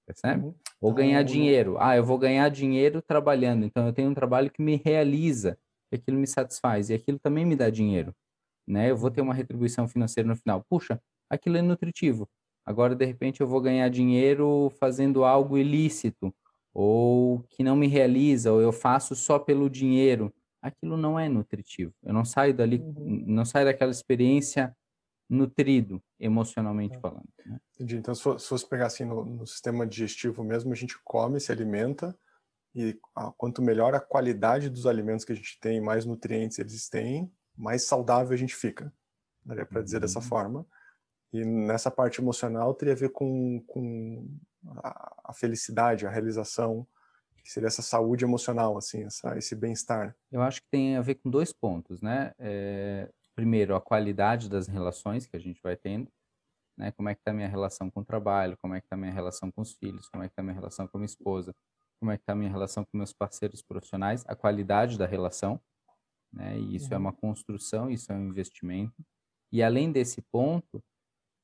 Percebe? 0.06 0.44
Uhum. 0.44 0.54
Ou 0.82 0.92
ganhar 0.92 1.22
então, 1.22 1.32
dinheiro. 1.32 1.76
Ah, 1.80 1.96
eu 1.96 2.04
vou 2.04 2.18
ganhar 2.18 2.50
dinheiro 2.50 3.00
trabalhando, 3.00 3.64
então 3.64 3.86
eu 3.86 3.94
tenho 3.94 4.10
um 4.10 4.14
trabalho 4.14 4.50
que 4.50 4.60
me 4.60 4.76
realiza, 4.76 5.58
que 5.88 5.96
aquilo 5.96 6.18
me 6.18 6.26
satisfaz, 6.26 6.90
e 6.90 6.94
aquilo 6.94 7.18
também 7.18 7.46
me 7.46 7.56
dá 7.56 7.70
dinheiro 7.70 8.14
né? 8.66 8.90
Eu 8.90 8.96
vou 8.96 9.10
ter 9.10 9.20
uma 9.20 9.34
retribuição 9.34 9.86
financeira 9.88 10.28
no 10.28 10.36
final. 10.36 10.64
Puxa, 10.68 11.00
aquilo 11.28 11.56
é 11.56 11.62
nutritivo. 11.62 12.28
Agora, 12.64 12.94
de 12.94 13.04
repente, 13.04 13.40
eu 13.40 13.46
vou 13.46 13.60
ganhar 13.60 13.88
dinheiro 13.88 14.70
fazendo 14.78 15.24
algo 15.24 15.58
ilícito, 15.58 16.34
ou 16.72 17.40
que 17.50 17.62
não 17.62 17.76
me 17.76 17.86
realiza, 17.86 18.52
ou 18.52 18.60
eu 18.60 18.72
faço 18.72 19.14
só 19.14 19.38
pelo 19.38 19.68
dinheiro. 19.68 20.32
Aquilo 20.62 20.96
não 20.96 21.18
é 21.18 21.28
nutritivo. 21.28 21.92
Eu 22.02 22.14
não 22.14 22.24
saio 22.24 22.54
dali, 22.54 22.78
uhum. 22.78 23.24
não 23.26 23.44
saio 23.44 23.66
daquela 23.66 23.90
experiência 23.90 24.74
nutrido, 25.28 26.02
emocionalmente 26.18 26.96
é. 26.96 27.00
falando. 27.00 27.28
Né? 27.44 27.58
Entendi. 27.74 27.96
Então, 27.96 28.14
se 28.14 28.22
fosse 28.22 28.68
pegar 28.68 28.86
assim 28.86 29.04
no, 29.04 29.24
no, 29.24 29.46
sistema 29.46 29.86
digestivo 29.86 30.42
mesmo, 30.42 30.72
a 30.72 30.76
gente 30.76 30.96
come, 31.04 31.38
se 31.38 31.52
alimenta, 31.52 32.16
e 32.74 32.98
ah, 33.14 33.32
quanto 33.36 33.62
melhor 33.62 33.94
a 33.94 34.00
qualidade 34.00 34.68
dos 34.68 34.86
alimentos 34.86 35.24
que 35.24 35.32
a 35.32 35.36
gente 35.36 35.58
tem, 35.60 35.80
mais 35.80 36.04
nutrientes 36.04 36.58
eles 36.58 36.88
têm, 36.88 37.30
mais 37.56 37.86
saudável 37.86 38.32
a 38.32 38.36
gente 38.36 38.54
fica. 38.54 38.92
Daria 39.44 39.66
para 39.66 39.82
dizer 39.82 40.00
dessa 40.00 40.18
uhum. 40.18 40.24
forma. 40.24 40.66
E 41.32 41.44
nessa 41.44 41.90
parte 41.90 42.20
emocional 42.20 42.72
teria 42.74 42.94
a 42.94 42.96
ver 42.96 43.10
com, 43.10 43.60
com 43.66 44.28
a, 44.82 45.30
a, 45.30 45.32
felicidade, 45.32 46.06
a 46.06 46.10
realização, 46.10 46.86
que 47.42 47.50
seria 47.50 47.66
essa 47.66 47.82
saúde 47.82 48.24
emocional, 48.24 48.78
assim, 48.78 49.04
essa, 49.04 49.36
esse 49.36 49.54
bem-estar. 49.54 50.16
Eu 50.30 50.42
acho 50.42 50.62
que 50.62 50.68
tem 50.70 50.96
a 50.96 51.02
ver 51.02 51.16
com 51.16 51.28
dois 51.28 51.52
pontos, 51.52 52.00
né? 52.00 52.32
É, 52.38 53.10
primeiro, 53.34 53.74
a 53.74 53.80
qualidade 53.80 54.48
das 54.48 54.68
relações 54.68 55.26
que 55.26 55.36
a 55.36 55.40
gente 55.40 55.60
vai 55.62 55.76
tendo, 55.76 56.08
né? 56.78 56.92
Como 56.92 57.08
é 57.08 57.14
que 57.14 57.20
está 57.20 57.32
a 57.32 57.34
minha 57.34 57.48
relação 57.48 57.90
com 57.90 58.00
o 58.00 58.04
trabalho, 58.04 58.56
como 58.58 58.74
é 58.74 58.80
que 58.80 58.86
está 58.86 58.96
a 58.96 58.98
minha 58.98 59.12
relação 59.12 59.50
com 59.50 59.60
os 59.60 59.72
filhos, 59.72 60.08
como 60.08 60.22
é 60.22 60.28
que 60.28 60.32
está 60.32 60.40
a 60.40 60.44
minha 60.44 60.54
relação 60.54 60.86
com 60.86 60.96
a 60.96 61.00
minha 61.00 61.06
esposa, 61.06 61.54
como 62.00 62.12
é 62.12 62.16
que 62.16 62.22
está 62.22 62.32
a 62.32 62.36
minha 62.36 62.50
relação 62.50 62.84
com 62.84 62.96
meus 62.96 63.12
parceiros 63.12 63.60
profissionais, 63.60 64.24
a 64.26 64.36
qualidade 64.36 64.96
da 64.96 65.06
relação, 65.06 65.60
né? 66.34 66.58
E 66.58 66.76
isso 66.76 66.86
é 66.86 66.88
uhum. 66.90 66.94
é 66.94 66.98
uma 66.98 67.12
construção, 67.12 67.90
isso 67.90 68.12
é 68.12 68.14
um 68.14 68.26
investimento. 68.28 69.04
E 69.52 69.62
além 69.62 69.92
desse 69.92 70.20
ponto, 70.20 70.82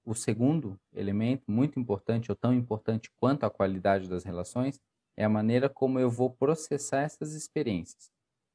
o 0.04 0.14
segundo 0.14 0.78
elemento, 0.92 1.44
muito 1.50 1.78
importante, 1.78 2.30
ou 2.30 2.36
tão 2.36 2.52
importante 2.52 3.10
quanto 3.16 3.44
a 3.44 3.50
qualidade 3.50 4.08
das 4.08 4.24
relações, 4.24 4.80
é 5.16 5.24
a 5.24 5.28
maneira 5.28 5.68
como 5.68 5.98
eu 5.98 6.10
vou 6.10 6.30
processar 6.30 7.02
essas 7.02 7.34
experiências. 7.34 8.10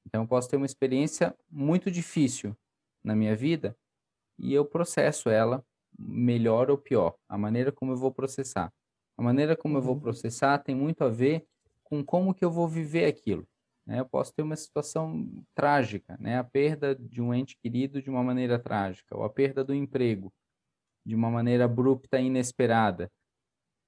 Então, 0.06 0.24
eu 0.24 0.28
posso 0.28 0.50
ter 0.50 0.58
uma 0.58 0.66
experiência 0.66 1.36
muito 1.50 1.90
difícil 1.90 2.56
na 3.04 3.16
minha 3.16 3.36
vida 3.36 3.76
e 4.38 4.54
eu 4.54 4.66
processo 4.66 5.30
ela 5.30 5.64
melhor 5.98 6.70
ou 6.70 6.78
pior. 6.78 7.16
A 7.30 7.38
maneira 7.38 7.72
como 7.72 7.94
eu 7.94 7.98
vou 7.98 8.12
processar. 8.12 8.72
A 9.18 9.24
maneira 9.24 9.56
como 9.56 9.78
eu 9.78 9.82
vou 9.82 9.96
uhum. 9.96 10.02
processar 10.02 10.58
tem 10.60 10.76
muito 10.76 11.04
a 11.04 11.10
ver 11.10 11.48
com 11.84 12.04
como 12.04 12.34
que 12.34 12.44
eu 12.44 12.52
vou 12.52 12.68
viver 12.68 13.06
aquilo. 13.06 13.48
Né? 13.86 14.00
Eu 14.00 14.06
posso 14.06 14.34
ter 14.34 14.42
uma 14.42 14.56
situação 14.56 15.28
trágica, 15.54 16.18
né? 16.20 16.38
a 16.38 16.44
perda 16.44 16.96
de 16.96 17.22
um 17.22 17.34
ente 17.34 17.58
querido 17.58 18.02
de 18.02 18.10
uma 18.10 18.24
maneira 18.24 18.58
trágica, 18.60 19.16
ou 19.16 19.24
a 19.24 19.30
perda 19.30 19.64
do 19.64 19.74
emprego 19.74 20.34
de 21.06 21.16
uma 21.16 21.30
maneira 21.30 21.66
abrupta 21.66 22.20
e 22.20 22.26
inesperada. 22.26 23.12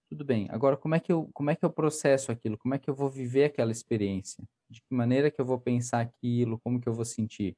Tudo 0.10 0.24
bem. 0.24 0.48
Agora, 0.52 0.78
como 0.78 0.96
é 0.96 1.00
que 1.00 1.12
eu 1.12 1.30
como 1.34 1.50
é 1.50 1.56
que 1.56 1.66
eu 1.66 1.70
processo 1.70 2.32
aquilo? 2.32 2.58
Como 2.58 2.74
é 2.74 2.80
que 2.80 2.90
eu 2.90 2.96
vou 2.96 3.10
viver 3.10 3.46
aquela 3.46 3.72
experiência? 3.72 4.44
De 4.70 4.82
que 4.82 4.94
maneira 4.96 5.30
que 5.30 5.42
eu 5.42 5.46
vou 5.46 5.60
pensar 5.60 6.00
aquilo? 6.02 6.60
Como 6.60 6.80
que 6.80 6.88
eu 6.88 6.94
vou 6.94 7.04
sentir? 7.04 7.58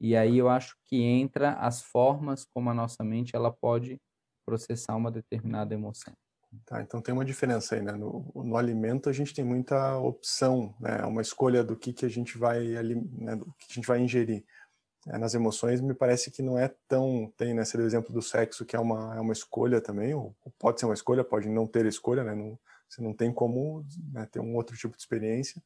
E 0.00 0.14
aí 0.16 0.36
eu 0.38 0.48
acho 0.48 0.76
que 0.84 0.96
entra 1.02 1.52
as 1.54 1.82
formas 1.82 2.44
como 2.44 2.68
a 2.70 2.74
nossa 2.74 3.02
mente 3.02 3.34
ela 3.34 3.50
pode 3.52 3.98
processar 4.44 4.94
uma 4.96 5.10
determinada 5.10 5.74
emoção. 5.74 6.14
Tá, 6.64 6.80
então 6.82 7.00
tem 7.00 7.12
uma 7.12 7.24
diferença 7.24 7.74
aí, 7.74 7.82
né? 7.82 7.92
No, 7.92 8.24
no 8.34 8.56
alimento 8.56 9.08
a 9.08 9.12
gente 9.12 9.34
tem 9.34 9.44
muita 9.44 9.98
opção, 9.98 10.74
né? 10.80 11.04
Uma 11.04 11.22
escolha 11.22 11.62
do 11.62 11.76
que, 11.76 11.92
que 11.92 12.06
a 12.06 12.08
gente 12.08 12.38
vai, 12.38 12.60
né? 12.60 13.36
do 13.36 13.44
que 13.58 13.66
a 13.70 13.74
gente 13.74 13.86
vai 13.86 14.00
ingerir. 14.00 14.44
É, 15.08 15.18
nas 15.18 15.34
emoções 15.34 15.80
me 15.80 15.94
parece 15.94 16.32
que 16.32 16.42
não 16.42 16.58
é 16.58 16.68
tão 16.88 17.32
tem 17.36 17.54
né 17.54 17.62
o 17.62 17.80
exemplo 17.80 18.12
do 18.12 18.20
sexo 18.20 18.64
que 18.64 18.74
é 18.74 18.80
uma 18.80 19.14
é 19.14 19.20
uma 19.20 19.32
escolha 19.32 19.80
também 19.80 20.12
ou, 20.12 20.34
pode 20.58 20.80
ser 20.80 20.86
uma 20.86 20.94
escolha 20.94 21.22
pode 21.22 21.48
não 21.48 21.64
ter 21.64 21.86
escolha 21.86 22.24
né 22.24 22.34
não, 22.34 22.58
você 22.88 23.00
não 23.00 23.14
tem 23.14 23.32
como 23.32 23.86
né, 24.12 24.26
ter 24.26 24.40
um 24.40 24.56
outro 24.56 24.76
tipo 24.76 24.96
de 24.96 25.00
experiência 25.00 25.62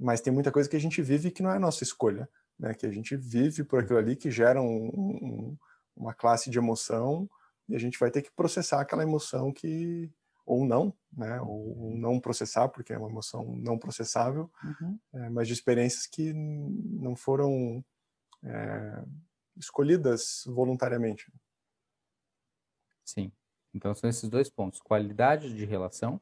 mas 0.00 0.20
tem 0.20 0.32
muita 0.32 0.50
coisa 0.50 0.68
que 0.68 0.74
a 0.74 0.80
gente 0.80 1.00
vive 1.00 1.30
que 1.30 1.44
não 1.44 1.52
é 1.52 1.60
nossa 1.60 1.84
escolha 1.84 2.28
né 2.58 2.74
que 2.74 2.84
a 2.84 2.90
gente 2.90 3.14
vive 3.14 3.62
por 3.62 3.84
aquilo 3.84 4.00
ali 4.00 4.16
que 4.16 4.32
gera 4.32 4.60
um, 4.60 4.88
um, 4.88 5.56
uma 5.96 6.12
classe 6.12 6.50
de 6.50 6.58
emoção 6.58 7.30
e 7.68 7.76
a 7.76 7.78
gente 7.78 7.96
vai 8.00 8.10
ter 8.10 8.20
que 8.20 8.32
processar 8.32 8.80
aquela 8.80 9.04
emoção 9.04 9.52
que 9.52 10.10
ou 10.44 10.64
não, 10.64 10.94
né, 11.12 11.40
ou 11.40 11.96
não 11.96 12.20
processar 12.20 12.68
porque 12.68 12.92
é 12.92 12.98
uma 12.98 13.08
emoção 13.08 13.56
não 13.56 13.78
processável, 13.78 14.50
uhum. 14.64 14.98
é, 15.14 15.30
mas 15.30 15.46
de 15.46 15.54
experiências 15.54 16.06
que 16.06 16.32
não 16.32 17.14
foram 17.14 17.84
é, 18.42 19.04
escolhidas 19.56 20.42
voluntariamente. 20.46 21.32
Sim. 23.04 23.32
Então 23.74 23.94
são 23.94 24.08
esses 24.08 24.28
dois 24.28 24.50
pontos: 24.50 24.80
qualidade 24.80 25.54
de 25.54 25.64
relação 25.64 26.20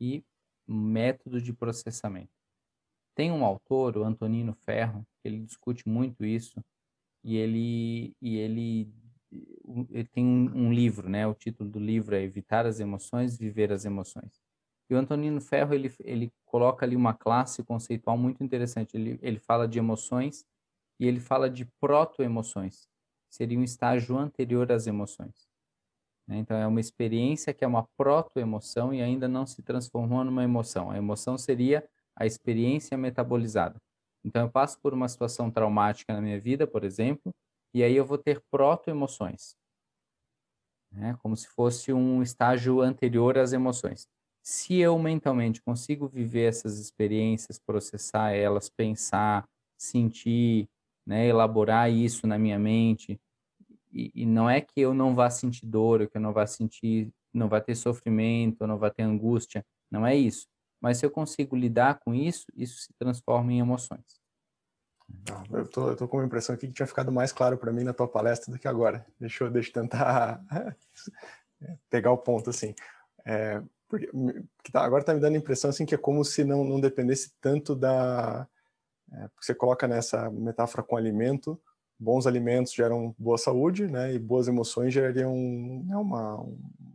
e 0.00 0.24
método 0.66 1.40
de 1.40 1.52
processamento. 1.52 2.32
Tem 3.14 3.30
um 3.30 3.44
autor, 3.44 3.96
o 3.96 4.04
Antonino 4.04 4.54
Ferro, 4.54 5.06
que 5.20 5.28
ele 5.28 5.40
discute 5.40 5.88
muito 5.88 6.24
isso 6.24 6.64
e 7.22 7.36
ele 7.36 8.16
e 8.20 8.36
ele, 8.36 8.92
ele 9.90 10.08
tem 10.08 10.24
um, 10.24 10.66
um, 10.66 10.72
livro, 10.72 11.08
né? 11.08 11.26
O 11.26 11.34
título 11.34 11.68
do 11.68 11.78
livro 11.78 12.14
é 12.14 12.22
Evitar 12.22 12.66
as 12.66 12.80
emoções, 12.80 13.36
viver 13.36 13.72
as 13.72 13.84
emoções. 13.84 14.40
E 14.88 14.94
o 14.94 14.98
Antonino 14.98 15.40
Ferro 15.40 15.74
ele 15.74 15.92
ele 16.00 16.32
coloca 16.44 16.84
ali 16.84 16.96
uma 16.96 17.14
classe 17.14 17.62
conceitual 17.64 18.16
muito 18.18 18.44
interessante. 18.44 18.96
Ele 18.96 19.18
ele 19.22 19.38
fala 19.38 19.66
de 19.66 19.78
emoções 19.78 20.44
e 20.98 21.06
ele 21.06 21.20
fala 21.20 21.50
de 21.50 21.64
proto-emoções, 21.80 22.88
seria 23.30 23.58
um 23.58 23.64
estágio 23.64 24.16
anterior 24.16 24.70
às 24.70 24.86
emoções. 24.86 25.48
Né? 26.26 26.38
Então, 26.38 26.56
é 26.56 26.66
uma 26.66 26.80
experiência 26.80 27.52
que 27.52 27.64
é 27.64 27.66
uma 27.66 27.86
proto-emoção 27.96 28.94
e 28.94 29.02
ainda 29.02 29.28
não 29.28 29.46
se 29.46 29.62
transformou 29.62 30.24
numa 30.24 30.44
emoção. 30.44 30.90
A 30.90 30.96
emoção 30.96 31.36
seria 31.36 31.86
a 32.16 32.26
experiência 32.26 32.96
metabolizada. 32.96 33.76
Então, 34.24 34.42
eu 34.42 34.50
passo 34.50 34.78
por 34.80 34.94
uma 34.94 35.08
situação 35.08 35.50
traumática 35.50 36.14
na 36.14 36.20
minha 36.20 36.40
vida, 36.40 36.66
por 36.66 36.84
exemplo, 36.84 37.34
e 37.74 37.82
aí 37.82 37.94
eu 37.94 38.04
vou 38.04 38.16
ter 38.16 38.40
proto-emoções, 38.50 39.56
né? 40.94 41.16
como 41.22 41.36
se 41.36 41.48
fosse 41.48 41.92
um 41.92 42.22
estágio 42.22 42.80
anterior 42.80 43.36
às 43.38 43.52
emoções. 43.52 44.08
Se 44.42 44.76
eu 44.76 44.98
mentalmente 44.98 45.62
consigo 45.62 46.06
viver 46.08 46.48
essas 46.48 46.78
experiências, 46.78 47.58
processar 47.58 48.32
elas, 48.32 48.68
pensar, 48.68 49.48
sentir, 49.78 50.68
né, 51.06 51.26
elaborar 51.26 51.90
isso 51.90 52.26
na 52.26 52.38
minha 52.38 52.58
mente. 52.58 53.18
E, 53.92 54.10
e, 54.14 54.26
não 54.26 54.48
é 54.48 54.60
que 54.60 54.80
eu 54.80 54.92
não 54.92 55.14
vá 55.14 55.30
sentir 55.30 55.66
dor, 55.66 56.08
que 56.08 56.16
eu 56.16 56.20
não 56.20 56.32
vá 56.32 56.46
sentir, 56.46 57.10
não 57.32 57.48
vá 57.48 57.60
ter 57.60 57.74
sofrimento, 57.74 58.66
não 58.66 58.78
vá 58.78 58.90
ter 58.90 59.02
angústia. 59.02 59.64
Não 59.90 60.06
é 60.06 60.14
isso. 60.14 60.46
Mas 60.80 60.98
se 60.98 61.06
eu 61.06 61.10
consigo 61.10 61.56
lidar 61.56 62.00
com 62.00 62.14
isso, 62.14 62.46
isso 62.54 62.78
se 62.78 62.92
transforma 62.98 63.52
em 63.52 63.60
emoções. 63.60 64.20
Ah, 65.30 65.42
eu 65.52 65.66
tô, 65.66 65.88
eu 65.90 65.96
tô 65.96 66.08
com 66.08 66.20
a 66.20 66.24
impressão 66.24 66.54
aqui 66.54 66.66
que 66.66 66.72
tinha 66.72 66.86
ficado 66.86 67.12
mais 67.12 67.32
claro 67.32 67.56
para 67.58 67.72
mim 67.72 67.84
na 67.84 67.92
tua 67.92 68.08
palestra 68.08 68.52
do 68.52 68.58
que 68.58 68.68
agora. 68.68 69.04
Deixa 69.18 69.44
eu, 69.44 69.50
deixa 69.50 69.70
eu 69.70 69.82
tentar 69.82 70.42
pegar 71.90 72.10
o 72.10 72.18
ponto 72.18 72.50
assim. 72.50 72.74
É, 73.24 73.62
porque, 73.88 74.10
tá, 74.72 74.84
agora 74.84 75.04
tá 75.04 75.14
me 75.14 75.20
dando 75.20 75.34
a 75.34 75.38
impressão 75.38 75.70
assim 75.70 75.86
que 75.86 75.94
é 75.94 75.98
como 75.98 76.24
se 76.24 76.44
não, 76.44 76.64
não 76.64 76.80
dependesse 76.80 77.32
tanto 77.40 77.74
da 77.74 78.48
é, 79.12 79.28
você 79.40 79.54
coloca 79.54 79.86
nessa 79.86 80.30
metáfora 80.30 80.82
com 80.82 80.96
alimento, 80.96 81.60
bons 81.98 82.26
alimentos 82.26 82.72
geram 82.72 83.14
boa 83.18 83.38
saúde, 83.38 83.86
né, 83.86 84.12
e 84.12 84.18
boas 84.18 84.48
emoções 84.48 84.92
gerariam 84.92 85.34
né, 85.86 85.96
uma, 85.96 86.44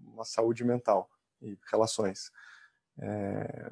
uma 0.05 0.25
saúde 0.25 0.63
mental 0.63 1.09
e 1.41 1.57
relações. 1.71 2.31
É, 3.01 3.71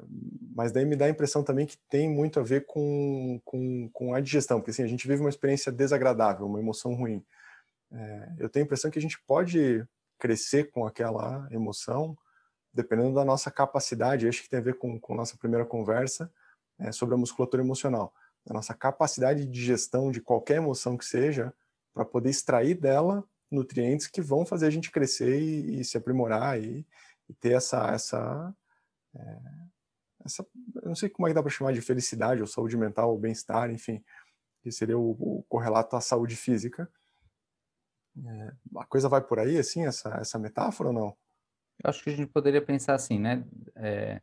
mas 0.54 0.72
daí 0.72 0.84
me 0.84 0.96
dá 0.96 1.04
a 1.04 1.10
impressão 1.10 1.42
também 1.42 1.66
que 1.66 1.76
tem 1.88 2.08
muito 2.08 2.40
a 2.40 2.42
ver 2.42 2.64
com, 2.66 3.40
com, 3.44 3.88
com 3.92 4.14
a 4.14 4.20
digestão, 4.20 4.58
porque 4.58 4.70
assim, 4.70 4.82
a 4.82 4.86
gente 4.86 5.06
vive 5.06 5.20
uma 5.20 5.28
experiência 5.28 5.70
desagradável, 5.70 6.46
uma 6.46 6.60
emoção 6.60 6.94
ruim. 6.94 7.22
É, 7.92 8.32
eu 8.38 8.48
tenho 8.48 8.64
a 8.64 8.66
impressão 8.66 8.90
que 8.90 8.98
a 8.98 9.02
gente 9.02 9.20
pode 9.26 9.84
crescer 10.18 10.70
com 10.70 10.86
aquela 10.86 11.46
emoção, 11.50 12.16
dependendo 12.72 13.14
da 13.14 13.24
nossa 13.24 13.50
capacidade, 13.50 14.26
acho 14.26 14.42
que 14.42 14.48
tem 14.48 14.58
a 14.58 14.62
ver 14.62 14.78
com, 14.78 14.98
com 14.98 15.14
nossa 15.14 15.36
primeira 15.36 15.64
conversa 15.64 16.30
é, 16.78 16.90
sobre 16.90 17.14
a 17.14 17.18
musculatura 17.18 17.62
emocional 17.62 18.12
a 18.48 18.54
nossa 18.54 18.74
capacidade 18.74 19.46
de 19.46 19.62
gestão 19.62 20.10
de 20.10 20.20
qualquer 20.20 20.56
emoção 20.56 20.96
que 20.96 21.04
seja, 21.04 21.52
para 21.92 22.04
poder 22.04 22.30
extrair 22.30 22.74
dela 22.74 23.24
nutrientes 23.50 24.06
que 24.06 24.20
vão 24.20 24.44
fazer 24.44 24.66
a 24.66 24.70
gente 24.70 24.90
crescer 24.90 25.40
e, 25.40 25.80
e 25.80 25.84
se 25.84 25.96
aprimorar 25.96 26.60
e, 26.60 26.86
e, 27.28 27.34
ter 27.34 27.52
essa 27.52 27.90
essa, 27.92 28.54
é, 29.18 29.40
essa 30.24 30.46
eu 30.76 30.88
não 30.88 30.94
sei 30.94 31.08
como 31.08 31.26
é 31.26 31.30
que 31.30 31.34
dá 31.34 31.42
para 31.42 31.50
chamar 31.50 31.72
de 31.72 31.80
felicidade 31.80 32.40
ou 32.40 32.46
saúde 32.46 32.76
mental 32.76 33.10
ou 33.10 33.18
bem-estar, 33.18 33.70
enfim, 33.70 34.02
que 34.62 34.70
seria 34.70 34.98
o, 34.98 35.10
o, 35.10 35.44
correlato 35.48 35.96
à 35.96 36.00
saúde 36.00 36.36
física. 36.36 36.90
É, 38.16 38.52
a 38.76 38.86
coisa 38.86 39.08
vai 39.08 39.20
por 39.20 39.38
aí, 39.38 39.58
assim, 39.58 39.86
essa, 39.86 40.10
essa 40.20 40.38
metáfora 40.38 40.88
ou 40.88 40.94
não? 40.94 41.16
Eu 41.82 41.90
acho 41.90 42.02
que 42.02 42.10
a 42.10 42.16
gente 42.16 42.30
poderia 42.30 42.60
pensar 42.60 42.94
assim, 42.94 43.18
né? 43.18 43.44
É, 43.76 44.20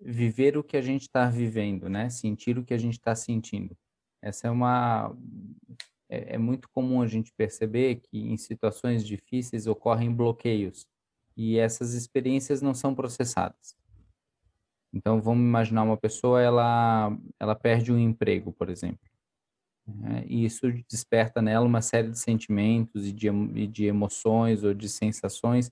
viver 0.00 0.56
o 0.56 0.64
que 0.64 0.76
a 0.76 0.80
gente 0.80 1.02
está 1.02 1.28
vivendo, 1.28 1.88
né? 1.88 2.08
Sentir 2.08 2.58
o 2.58 2.64
que 2.64 2.72
a 2.72 2.78
gente 2.78 2.94
está 2.94 3.14
sentindo. 3.14 3.76
Essa 4.22 4.48
é 4.48 4.50
uma 4.50 5.14
é, 6.08 6.34
é, 6.34 6.38
muito 6.38 6.68
comum 6.70 7.02
a 7.02 7.06
gente 7.06 7.32
perceber 7.32 7.96
que 7.96 8.18
em 8.18 8.36
situações 8.36 9.04
difíceis 9.06 9.66
ocorrem 9.66 10.14
bloqueios, 10.14 10.86
e 11.36 11.58
essas 11.58 11.94
experiências 11.94 12.60
não 12.60 12.74
são 12.74 12.94
processadas. 12.94 13.76
Então, 14.92 15.20
vamos 15.20 15.42
imaginar 15.42 15.82
uma 15.82 15.96
pessoa, 15.96 16.40
ela, 16.40 17.16
ela 17.40 17.54
perde 17.54 17.90
um 17.90 17.98
emprego, 17.98 18.52
por 18.52 18.68
exemplo. 18.68 19.10
Né? 19.86 20.24
E 20.26 20.44
isso 20.44 20.70
desperta 20.88 21.40
nela 21.40 21.66
uma 21.66 21.80
série 21.80 22.10
de 22.10 22.18
sentimentos 22.18 23.06
e 23.06 23.12
de, 23.12 23.28
e 23.28 23.66
de 23.66 23.86
emoções 23.86 24.62
ou 24.62 24.74
de 24.74 24.88
sensações 24.88 25.70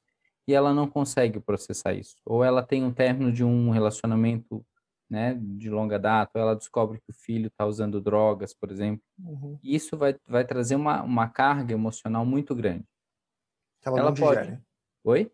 e 0.50 0.54
ela 0.54 0.74
não 0.74 0.88
consegue 0.88 1.38
processar 1.38 1.94
isso. 1.94 2.16
Ou 2.24 2.42
ela 2.42 2.62
tem 2.62 2.82
um 2.82 2.92
término 2.92 3.32
de 3.32 3.44
um 3.44 3.70
relacionamento 3.70 4.66
né, 5.08 5.34
de 5.40 5.70
longa 5.70 5.98
data, 5.98 6.30
ou 6.34 6.42
ela 6.42 6.56
descobre 6.56 7.00
que 7.00 7.10
o 7.10 7.14
filho 7.14 7.48
está 7.48 7.66
usando 7.66 8.00
drogas, 8.00 8.54
por 8.54 8.70
exemplo. 8.70 9.02
Uhum. 9.18 9.58
Isso 9.62 9.96
vai, 9.96 10.16
vai 10.26 10.44
trazer 10.44 10.76
uma, 10.76 11.02
uma 11.02 11.28
carga 11.28 11.72
emocional 11.72 12.24
muito 12.24 12.54
grande. 12.54 12.84
Ela, 13.84 13.98
ela 13.98 14.10
não 14.10 14.16
pode... 14.16 14.40
digere. 14.40 14.62
Oi? 15.04 15.30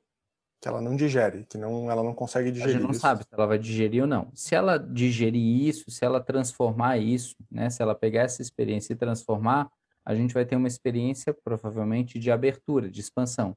Que 0.60 0.68
ela 0.68 0.80
não 0.80 0.96
digere, 0.96 1.44
que 1.44 1.58
não, 1.58 1.90
ela 1.90 2.02
não 2.02 2.14
consegue 2.14 2.50
digerir. 2.50 2.76
A 2.76 2.78
gente 2.78 2.84
não 2.84 2.90
isso. 2.92 3.00
sabe 3.00 3.24
se 3.24 3.28
ela 3.32 3.46
vai 3.46 3.58
digerir 3.58 4.02
ou 4.02 4.08
não. 4.08 4.30
Se 4.34 4.54
ela 4.54 4.78
digerir 4.78 5.68
isso, 5.68 5.90
se 5.90 6.04
ela 6.04 6.20
transformar 6.20 6.98
isso, 6.98 7.36
né, 7.50 7.68
se 7.68 7.82
ela 7.82 7.94
pegar 7.94 8.22
essa 8.22 8.40
experiência 8.40 8.92
e 8.92 8.96
transformar, 8.96 9.70
a 10.04 10.14
gente 10.14 10.32
vai 10.32 10.46
ter 10.46 10.56
uma 10.56 10.68
experiência 10.68 11.34
provavelmente 11.44 12.18
de 12.18 12.30
abertura, 12.30 12.88
de 12.88 13.00
expansão, 13.00 13.54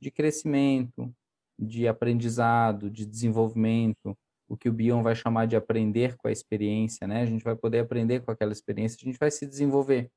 de 0.00 0.10
crescimento, 0.10 1.12
de 1.58 1.88
aprendizado, 1.88 2.88
de 2.88 3.04
desenvolvimento, 3.04 4.16
o 4.48 4.56
que 4.56 4.68
o 4.68 4.72
Bion 4.72 5.02
vai 5.02 5.14
chamar 5.14 5.46
de 5.46 5.56
aprender 5.56 6.16
com 6.16 6.28
a 6.28 6.32
experiência, 6.32 7.06
né? 7.06 7.20
A 7.20 7.26
gente 7.26 7.44
vai 7.44 7.54
poder 7.54 7.80
aprender 7.80 8.20
com 8.20 8.30
aquela 8.30 8.52
experiência, 8.52 8.96
a 9.00 9.04
gente 9.04 9.18
vai 9.18 9.30
se 9.30 9.46
desenvolver, 9.46 10.10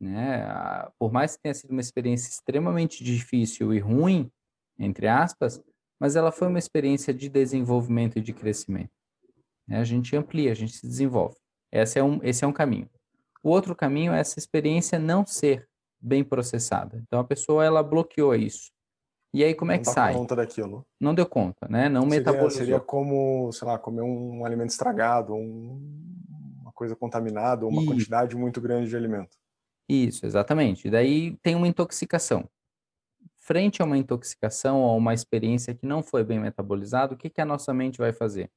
né? 0.00 0.46
Por 0.98 1.12
mais 1.12 1.36
que 1.36 1.42
tenha 1.42 1.54
sido 1.54 1.72
uma 1.72 1.80
experiência 1.80 2.30
extremamente 2.30 3.04
difícil 3.04 3.74
e 3.74 3.78
ruim, 3.78 4.30
entre 4.80 5.06
aspas, 5.06 5.62
mas 6.00 6.16
ela 6.16 6.32
foi 6.32 6.48
uma 6.48 6.58
experiência 6.58 7.12
de 7.12 7.28
desenvolvimento 7.28 8.18
e 8.18 8.22
de 8.22 8.32
crescimento. 8.32 8.90
Né? 9.68 9.78
A 9.78 9.84
gente 9.84 10.16
amplia, 10.16 10.50
a 10.50 10.54
gente 10.54 10.72
se 10.72 10.86
desenvolve. 10.86 11.36
Esse 11.70 11.98
é, 11.98 12.02
um, 12.02 12.18
esse 12.22 12.42
é 12.42 12.48
um 12.48 12.52
caminho. 12.52 12.88
O 13.42 13.50
outro 13.50 13.76
caminho 13.76 14.12
é 14.12 14.18
essa 14.18 14.38
experiência 14.38 14.98
não 14.98 15.24
ser 15.26 15.68
bem 16.00 16.24
processada. 16.24 16.98
Então 17.06 17.20
a 17.20 17.24
pessoa 17.24 17.64
ela 17.64 17.82
bloqueou 17.82 18.34
isso. 18.34 18.72
E 19.32 19.44
aí 19.44 19.54
como 19.54 19.70
é 19.70 19.78
que 19.78 19.86
não 19.86 19.92
sai? 19.92 20.12
Não 20.14 20.20
conta 20.20 20.36
daquilo. 20.36 20.86
Não 20.98 21.14
deu 21.14 21.26
conta, 21.26 21.68
né? 21.68 21.88
Não 21.88 22.02
seria, 22.02 22.18
metabolizou. 22.18 22.58
Seria 22.58 22.80
como, 22.80 23.52
sei 23.52 23.68
lá, 23.68 23.78
comer 23.78 24.02
um 24.02 24.44
alimento 24.44 24.70
estragado, 24.70 25.34
um, 25.34 25.80
uma 26.62 26.72
coisa 26.72 26.96
contaminada, 26.96 27.66
uma 27.66 27.82
Isso. 27.82 27.90
quantidade 27.90 28.36
muito 28.36 28.60
grande 28.60 28.88
de 28.88 28.96
alimento. 28.96 29.36
Isso, 29.88 30.26
exatamente. 30.26 30.88
E 30.88 30.90
daí 30.90 31.36
tem 31.42 31.54
uma 31.54 31.68
intoxicação. 31.68 32.48
Frente 33.50 33.82
a 33.82 33.84
uma 33.84 33.98
intoxicação 33.98 34.80
ou 34.80 34.96
uma 34.96 35.12
experiência 35.12 35.74
que 35.74 35.84
não 35.84 36.04
foi 36.04 36.22
bem 36.22 36.38
metabolizada, 36.38 37.14
o 37.14 37.16
que, 37.16 37.28
que 37.28 37.40
a 37.40 37.44
nossa 37.44 37.74
mente 37.74 37.98
vai 37.98 38.12
fazer? 38.12 38.48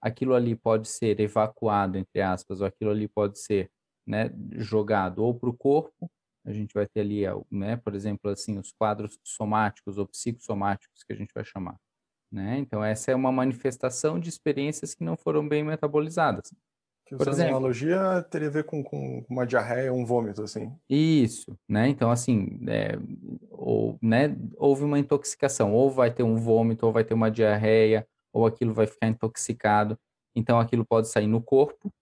Aquilo 0.00 0.34
ali 0.34 0.56
pode 0.56 0.88
ser 0.88 1.20
evacuado, 1.20 1.98
entre 1.98 2.22
aspas, 2.22 2.62
ou 2.62 2.66
aquilo 2.66 2.90
ali 2.90 3.06
pode 3.06 3.38
ser 3.38 3.70
né, 4.06 4.30
jogado 4.56 5.18
ou 5.18 5.34
para 5.34 5.50
o 5.50 5.56
corpo 5.56 6.10
a 6.44 6.52
gente 6.52 6.74
vai 6.74 6.86
ter 6.86 7.00
ali, 7.00 7.22
né, 7.50 7.76
por 7.76 7.94
exemplo, 7.94 8.30
assim, 8.30 8.58
os 8.58 8.70
quadros 8.72 9.18
somáticos 9.24 9.96
ou 9.96 10.06
psicossomáticos 10.06 11.02
que 11.02 11.12
a 11.12 11.16
gente 11.16 11.32
vai 11.34 11.44
chamar. 11.44 11.80
Né? 12.30 12.58
Então, 12.58 12.84
essa 12.84 13.10
é 13.10 13.14
uma 13.14 13.32
manifestação 13.32 14.20
de 14.20 14.28
experiências 14.28 14.94
que 14.94 15.04
não 15.04 15.16
foram 15.16 15.48
bem 15.48 15.64
metabolizadas. 15.64 16.52
Que 17.06 17.16
por 17.16 17.28
exemplo, 17.28 17.56
analogia 17.56 18.22
teria 18.30 18.48
a 18.48 18.50
ver 18.50 18.64
com, 18.64 18.82
com 18.82 19.24
uma 19.28 19.46
diarreia, 19.46 19.92
um 19.92 20.06
vômito, 20.06 20.42
assim. 20.42 20.72
Isso, 20.88 21.56
né? 21.68 21.88
Então, 21.88 22.10
assim, 22.10 22.58
é, 22.66 22.98
ou, 23.50 23.98
né, 24.00 24.34
houve 24.56 24.84
uma 24.84 24.98
intoxicação, 24.98 25.74
ou 25.74 25.90
vai 25.90 26.10
ter 26.10 26.22
um 26.22 26.36
vômito, 26.36 26.86
ou 26.86 26.92
vai 26.92 27.04
ter 27.04 27.12
uma 27.12 27.30
diarreia, 27.30 28.06
ou 28.32 28.46
aquilo 28.46 28.72
vai 28.72 28.86
ficar 28.86 29.08
intoxicado. 29.08 29.98
Então, 30.34 30.58
aquilo 30.58 30.84
pode 30.84 31.08
sair 31.08 31.26
no 31.26 31.42
corpo, 31.42 31.92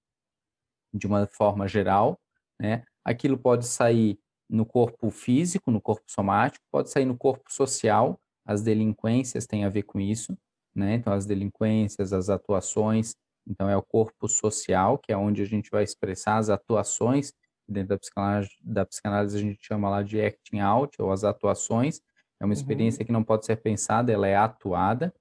de 0.95 1.07
uma 1.07 1.27
forma 1.27 1.67
geral, 1.67 2.21
né? 2.61 2.85
Aquilo 3.05 3.37
pode 3.37 3.67
sair 3.67 4.19
no 4.49 4.65
corpo 4.65 5.11
físico, 5.11 5.71
no 5.71 5.81
corpo 5.81 6.05
somático, 6.07 6.65
pode 6.71 6.91
sair 6.91 7.07
no 7.07 7.17
corpo 7.17 7.51
social, 7.51 8.21
as 8.45 8.63
delinquências 8.63 9.47
têm 9.47 9.65
a 9.65 9.69
ver 9.69 9.83
com 9.83 9.99
isso, 9.99 10.37
né? 10.75 10.95
Então, 10.95 11.13
as 11.13 11.27
delinquências, 11.27 12.13
as 12.13 12.29
atuações, 12.29 13.17
então 13.47 13.69
é 13.69 13.77
o 13.77 13.83
corpo 13.83 14.29
social, 14.29 14.99
que 14.99 15.13
é 15.13 15.17
onde 15.17 15.43
a 15.43 15.47
gente 15.47 15.71
vai 15.71 15.85
expressar 15.85 16.37
as 16.37 16.49
atuações, 16.49 17.33
dentro 17.69 17.91
da 17.91 17.99
psicanálise, 17.99 18.51
da 18.63 18.85
psicanálise 18.85 19.37
a 19.37 19.41
gente 19.41 19.65
chama 19.65 19.89
lá 19.89 20.03
de 20.03 20.21
acting 20.21 20.61
out, 20.61 21.01
ou 21.01 21.11
as 21.13 21.25
atuações, 21.25 22.01
é 22.41 22.45
uma 22.45 22.49
uhum. 22.49 22.53
experiência 22.53 23.03
uhum. 23.03 23.07
que 23.07 23.13
não 23.13 23.25
pode 23.25 23.47
ser 23.47 23.57
pensada, 23.57 24.13
ela 24.13 24.27
é 24.27 24.37
atuada, 24.37 25.15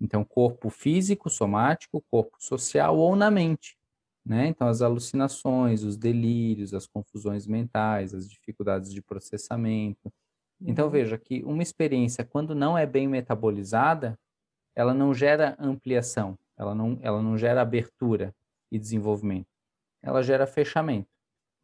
então 0.00 0.24
corpo 0.24 0.70
físico, 0.70 1.28
somático, 1.28 2.04
corpo 2.10 2.36
social 2.38 2.96
ou 2.96 3.14
na 3.14 3.30
mente, 3.30 3.76
né? 4.24 4.46
Então, 4.46 4.68
as 4.68 4.82
alucinações, 4.82 5.82
os 5.82 5.96
delírios, 5.96 6.74
as 6.74 6.86
confusões 6.86 7.46
mentais, 7.46 8.14
as 8.14 8.28
dificuldades 8.28 8.92
de 8.92 9.02
processamento. 9.02 10.12
Então, 10.60 10.86
uhum. 10.86 10.90
veja 10.90 11.18
que 11.18 11.42
uma 11.42 11.62
experiência, 11.62 12.24
quando 12.24 12.54
não 12.54 12.76
é 12.76 12.86
bem 12.86 13.08
metabolizada, 13.08 14.18
ela 14.74 14.94
não 14.94 15.12
gera 15.12 15.56
ampliação, 15.58 16.38
ela 16.60 16.74
não, 16.74 16.98
ela 17.00 17.22
não 17.22 17.38
gera 17.38 17.62
abertura 17.62 18.34
e 18.70 18.78
desenvolvimento. 18.78 19.48
Ela 20.02 20.22
gera 20.22 20.46
fechamento. 20.46 21.08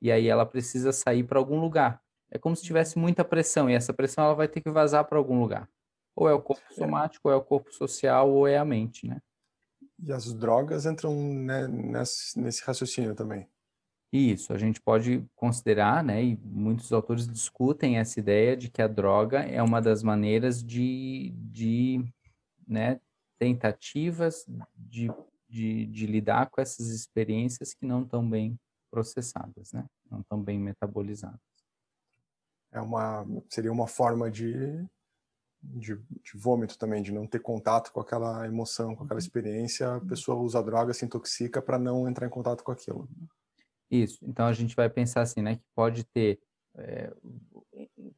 E 0.01 0.11
aí 0.11 0.27
ela 0.27 0.47
precisa 0.47 0.91
sair 0.91 1.23
para 1.23 1.39
algum 1.39 1.61
lugar. 1.61 2.01
É 2.31 2.39
como 2.39 2.57
se 2.57 2.65
tivesse 2.65 2.99
muita 2.99 3.23
pressão, 3.23 3.69
e 3.69 3.75
essa 3.75 3.93
pressão 3.93 4.25
ela 4.25 4.35
vai 4.35 4.49
ter 4.49 4.63
que 4.63 4.71
vazar 4.71 5.05
para 5.05 5.19
algum 5.19 5.39
lugar. 5.39 5.69
Ou 6.15 6.27
é 6.27 6.33
o 6.33 6.41
corpo 6.41 6.65
somático, 6.73 7.29
ou 7.29 7.35
é 7.35 7.37
o 7.37 7.43
corpo 7.43 7.71
social, 7.75 8.31
ou 8.31 8.49
é 8.49 8.57
a 8.57 8.65
mente, 8.65 9.07
né? 9.07 9.21
E 10.03 10.11
as 10.11 10.33
drogas 10.33 10.87
entram 10.87 11.15
né, 11.15 11.69
nesse, 11.69 12.41
nesse 12.41 12.65
raciocínio 12.65 13.15
também. 13.15 13.47
Isso, 14.11 14.51
a 14.55 14.57
gente 14.57 14.81
pode 14.81 15.23
considerar, 15.35 16.03
né, 16.03 16.25
e 16.25 16.37
muitos 16.43 16.91
autores 16.91 17.29
discutem 17.29 17.99
essa 17.99 18.19
ideia 18.19 18.57
de 18.57 18.71
que 18.71 18.81
a 18.81 18.89
droga 18.89 19.41
é 19.41 19.63
uma 19.63 19.83
das 19.83 20.03
maneiras 20.03 20.65
de, 20.65 21.35
de 21.37 22.03
né, 22.67 22.99
tentativas 23.39 24.47
de, 24.89 25.09
de, 25.49 25.87
de 25.87 26.07
lidar 26.07 26.51
com 26.51 26.61
essas 26.61 26.89
experiências 26.89 27.75
que 27.75 27.87
não 27.87 28.03
estão 28.03 28.29
bem 28.29 28.59
processadas, 28.91 29.73
né, 29.73 29.85
não 30.11 30.21
estão 30.21 30.41
bem 30.43 30.59
metabolizadas. 30.59 31.41
É 32.73 32.81
uma, 32.81 33.27
seria 33.49 33.73
uma 33.73 33.87
forma 33.87 34.31
de 34.31 34.87
de, 35.63 35.97
de, 35.97 36.37
vômito 36.37 36.79
também, 36.79 37.03
de 37.03 37.13
não 37.13 37.27
ter 37.27 37.41
contato 37.41 37.91
com 37.91 37.99
aquela 38.01 38.47
emoção, 38.47 38.95
com 38.95 39.03
aquela 39.03 39.19
uhum. 39.19 39.25
experiência, 39.25 39.97
a 39.97 40.01
pessoa 40.01 40.41
usa 40.41 40.63
droga, 40.63 40.95
se 40.95 41.05
intoxica 41.05 41.61
para 41.61 41.79
não 41.79 42.09
entrar 42.09 42.27
em 42.27 42.31
contato 42.31 42.63
com 42.63 42.71
aquilo. 42.71 43.09
Isso. 43.91 44.19
Então 44.23 44.47
a 44.47 44.53
gente 44.53 44.77
vai 44.77 44.89
pensar 44.89 45.23
assim, 45.23 45.43
né, 45.43 45.57
que 45.57 45.65
pode 45.75 46.05
ter 46.05 46.39
é, 46.77 47.11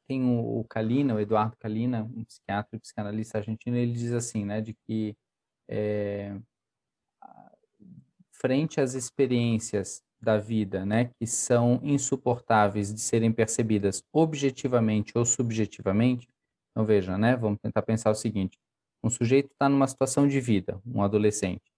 tem 0.06 0.24
o, 0.24 0.60
o 0.60 0.64
Kalina, 0.64 1.14
o 1.14 1.20
Eduardo 1.20 1.56
Kalina, 1.58 2.02
um 2.04 2.24
psiquiatra 2.24 2.76
e 2.76 2.80
psicanalista 2.80 3.38
argentino, 3.38 3.76
ele 3.76 3.92
diz 3.92 4.12
assim, 4.12 4.44
né, 4.44 4.60
de 4.60 4.74
que 4.74 5.16
é, 5.68 6.36
frente 8.40 8.80
às 8.80 8.94
experiências 8.94 10.02
da 10.20 10.36
vida, 10.36 10.84
né, 10.84 11.10
que 11.18 11.26
são 11.26 11.80
insuportáveis 11.82 12.92
de 12.92 13.00
serem 13.00 13.32
percebidas 13.32 14.02
objetivamente 14.12 15.12
ou 15.16 15.24
subjetivamente, 15.24 16.28
então 16.70 16.84
veja, 16.84 17.18
né? 17.18 17.36
Vamos 17.36 17.58
tentar 17.60 17.82
pensar 17.82 18.10
o 18.10 18.14
seguinte: 18.14 18.58
um 19.02 19.10
sujeito 19.10 19.52
está 19.52 19.68
numa 19.68 19.86
situação 19.86 20.28
de 20.28 20.40
vida, 20.40 20.80
um 20.86 21.02
adolescente, 21.02 21.72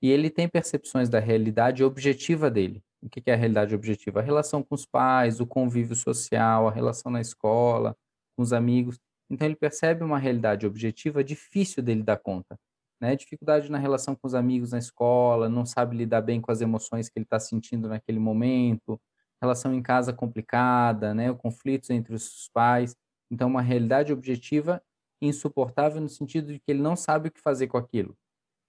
e 0.00 0.10
ele 0.10 0.30
tem 0.30 0.48
percepções 0.48 1.08
da 1.08 1.18
realidade 1.18 1.84
objetiva 1.84 2.50
dele. 2.50 2.82
O 3.02 3.08
que 3.08 3.22
é 3.30 3.32
a 3.32 3.36
realidade 3.36 3.74
objetiva? 3.74 4.20
A 4.20 4.22
relação 4.22 4.62
com 4.62 4.74
os 4.74 4.86
pais, 4.86 5.40
o 5.40 5.46
convívio 5.46 5.96
social, 5.96 6.68
a 6.68 6.70
relação 6.70 7.10
na 7.10 7.20
escola, 7.20 7.96
com 8.36 8.42
os 8.42 8.52
amigos. 8.52 8.98
Então 9.28 9.46
ele 9.46 9.56
percebe 9.56 10.04
uma 10.04 10.18
realidade 10.18 10.66
objetiva 10.66 11.24
difícil 11.24 11.82
dele 11.82 12.02
dar 12.02 12.18
conta. 12.18 12.58
Né? 13.02 13.16
Dificuldade 13.16 13.68
na 13.68 13.78
relação 13.78 14.14
com 14.14 14.28
os 14.28 14.32
amigos 14.32 14.70
na 14.70 14.78
escola, 14.78 15.48
não 15.48 15.66
sabe 15.66 15.96
lidar 15.96 16.20
bem 16.20 16.40
com 16.40 16.52
as 16.52 16.60
emoções 16.60 17.08
que 17.08 17.18
ele 17.18 17.24
está 17.24 17.40
sentindo 17.40 17.88
naquele 17.88 18.20
momento, 18.20 19.00
relação 19.42 19.74
em 19.74 19.82
casa 19.82 20.12
complicada, 20.12 21.12
né? 21.12 21.34
conflitos 21.34 21.90
entre 21.90 22.14
os 22.14 22.48
pais. 22.54 22.94
Então, 23.28 23.48
uma 23.48 23.60
realidade 23.60 24.12
objetiva 24.12 24.80
insuportável 25.20 26.00
no 26.00 26.08
sentido 26.08 26.52
de 26.52 26.60
que 26.60 26.70
ele 26.70 26.80
não 26.80 26.94
sabe 26.94 27.28
o 27.28 27.32
que 27.32 27.40
fazer 27.40 27.66
com 27.66 27.76
aquilo. 27.76 28.16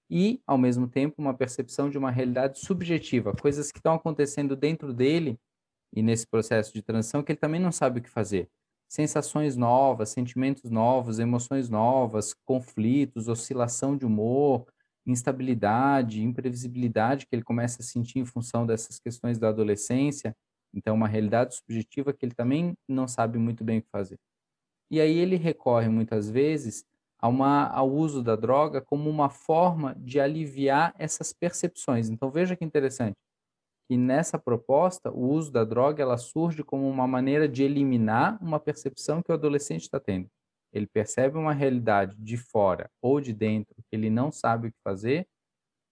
E, 0.10 0.42
ao 0.48 0.58
mesmo 0.58 0.88
tempo, 0.88 1.22
uma 1.22 1.36
percepção 1.36 1.88
de 1.88 1.98
uma 2.00 2.10
realidade 2.10 2.58
subjetiva, 2.60 3.36
coisas 3.36 3.72
que 3.72 3.78
estão 3.78 3.94
acontecendo 3.94 4.56
dentro 4.56 4.94
dele 4.96 5.40
e 5.96 6.02
nesse 6.02 6.26
processo 6.26 6.74
de 6.74 6.82
transição 6.82 7.22
que 7.22 7.32
ele 7.32 7.40
também 7.40 7.62
não 7.62 7.72
sabe 7.72 8.00
o 8.00 8.04
que 8.04 8.10
fazer. 8.10 8.50
Sensações 8.94 9.58
novas, 9.58 10.10
sentimentos 10.10 10.70
novos, 10.70 11.18
emoções 11.18 11.68
novas, 11.68 12.32
conflitos, 12.46 13.28
oscilação 13.28 13.98
de 13.98 14.06
humor, 14.06 14.68
instabilidade, 15.04 16.22
imprevisibilidade 16.22 17.26
que 17.26 17.36
ele 17.36 17.42
começa 17.42 17.82
a 17.82 17.84
sentir 17.84 18.20
em 18.20 18.26
função 18.26 18.68
dessas 18.68 19.00
questões 19.00 19.40
da 19.40 19.50
adolescência. 19.50 20.36
Então, 20.72 20.94
uma 20.94 21.08
realidade 21.08 21.56
subjetiva 21.56 22.14
que 22.14 22.24
ele 22.24 22.36
também 22.36 22.76
não 22.88 23.08
sabe 23.08 23.40
muito 23.40 23.64
bem 23.64 23.80
o 23.80 23.82
que 23.82 23.90
fazer. 23.90 24.20
E 24.92 25.02
aí 25.02 25.18
ele 25.18 25.38
recorre 25.38 25.90
muitas 25.90 26.30
vezes 26.30 26.86
uma, 27.20 27.70
ao 27.70 27.92
uso 27.92 28.22
da 28.22 28.36
droga 28.36 28.80
como 28.80 29.10
uma 29.10 29.28
forma 29.28 29.96
de 29.98 30.20
aliviar 30.20 30.94
essas 31.00 31.34
percepções. 31.34 32.10
Então 32.12 32.30
veja 32.30 32.56
que 32.56 32.64
interessante, 32.64 33.16
que 33.88 33.98
nessa 33.98 34.40
proposta 34.40 35.12
o 35.12 35.30
uso 35.30 35.52
da 35.52 35.64
droga 35.64 36.02
ela 36.02 36.18
surge 36.18 36.64
como 36.64 36.90
uma 36.90 37.08
maneira 37.08 37.48
de 37.48 37.64
eliminar 37.64 38.42
uma 38.42 38.60
percepção 38.60 39.22
que 39.22 39.32
o 39.32 39.34
adolescente 39.34 39.82
está 39.82 40.00
tendo. 40.00 40.30
Ele 40.72 40.88
percebe 40.88 41.38
uma 41.38 41.54
realidade 41.54 42.16
de 42.18 42.38
fora 42.38 42.90
ou 43.02 43.22
de 43.22 43.34
dentro 43.34 43.76
que 43.76 43.96
ele 43.96 44.10
não 44.10 44.32
sabe 44.32 44.68
o 44.68 44.72
que 44.72 44.80
fazer 44.84 45.28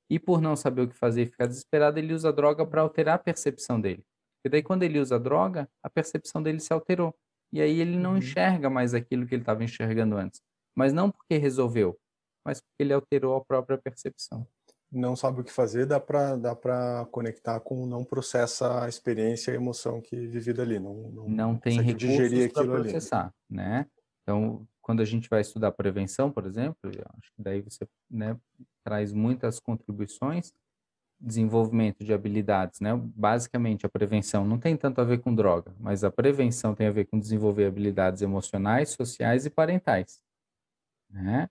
e 0.09 0.19
por 0.19 0.41
não 0.41 0.55
saber 0.55 0.81
o 0.81 0.87
que 0.87 0.95
fazer 0.95 1.23
e 1.23 1.25
ficar 1.27 1.45
desesperado 1.45 1.99
ele 1.99 2.13
usa 2.13 2.29
a 2.29 2.31
droga 2.31 2.65
para 2.65 2.81
alterar 2.81 3.15
a 3.15 3.19
percepção 3.19 3.79
dele. 3.79 4.03
E 4.43 4.49
daí 4.49 4.63
quando 4.63 4.83
ele 4.83 4.99
usa 4.99 5.15
a 5.15 5.19
droga 5.19 5.69
a 5.83 5.89
percepção 5.89 6.41
dele 6.41 6.59
se 6.59 6.73
alterou 6.73 7.13
e 7.53 7.61
aí 7.61 7.79
ele 7.79 7.97
não 7.97 8.11
uhum. 8.11 8.17
enxerga 8.17 8.69
mais 8.69 8.93
aquilo 8.93 9.27
que 9.27 9.35
ele 9.35 9.41
estava 9.41 9.63
enxergando 9.63 10.15
antes 10.15 10.41
mas 10.75 10.93
não 10.93 11.11
porque 11.11 11.37
resolveu, 11.37 11.99
mas 12.45 12.61
porque 12.61 12.83
ele 12.83 12.93
alterou 12.93 13.35
a 13.35 13.43
própria 13.43 13.77
percepção. 13.77 14.47
Não 14.91 15.15
sabe 15.15 15.41
o 15.41 15.43
que 15.43 15.51
fazer, 15.51 15.85
dá 15.85 15.99
para 15.99 16.35
dá 16.35 16.55
para 16.55 17.07
conectar 17.11 17.59
com 17.59 17.85
não 17.85 18.03
processa 18.03 18.83
a 18.83 18.89
experiência 18.89 19.51
e 19.51 19.53
a 19.53 19.57
emoção 19.57 20.01
que 20.01 20.15
vivida 20.27 20.61
ali, 20.61 20.79
não 20.79 20.93
não, 21.11 21.29
não 21.29 21.57
tem 21.57 21.81
recursos 21.81 22.51
para 22.51 22.65
processar, 22.65 23.25
ali. 23.25 23.33
né? 23.49 23.85
Então, 24.23 24.67
quando 24.81 25.01
a 25.01 25.05
gente 25.05 25.29
vai 25.29 25.41
estudar 25.41 25.71
prevenção, 25.71 26.31
por 26.31 26.45
exemplo, 26.45 26.77
acho 26.83 27.31
que 27.35 27.41
daí 27.41 27.61
você 27.61 27.87
né, 28.09 28.37
traz 28.83 29.13
muitas 29.13 29.59
contribuições, 29.59 30.53
desenvolvimento 31.19 32.03
de 32.03 32.13
habilidades, 32.13 32.79
né? 32.79 32.91
Basicamente, 33.15 33.85
a 33.85 33.89
prevenção 33.89 34.45
não 34.45 34.59
tem 34.59 34.75
tanto 34.75 34.99
a 34.99 35.03
ver 35.03 35.19
com 35.19 35.33
droga, 35.33 35.73
mas 35.79 36.03
a 36.03 36.11
prevenção 36.11 36.75
tem 36.75 36.87
a 36.87 36.91
ver 36.91 37.05
com 37.05 37.19
desenvolver 37.19 37.65
habilidades 37.65 38.21
emocionais, 38.21 38.89
sociais 38.89 39.45
e 39.45 39.49
parentais 39.49 40.21
né? 41.11 41.49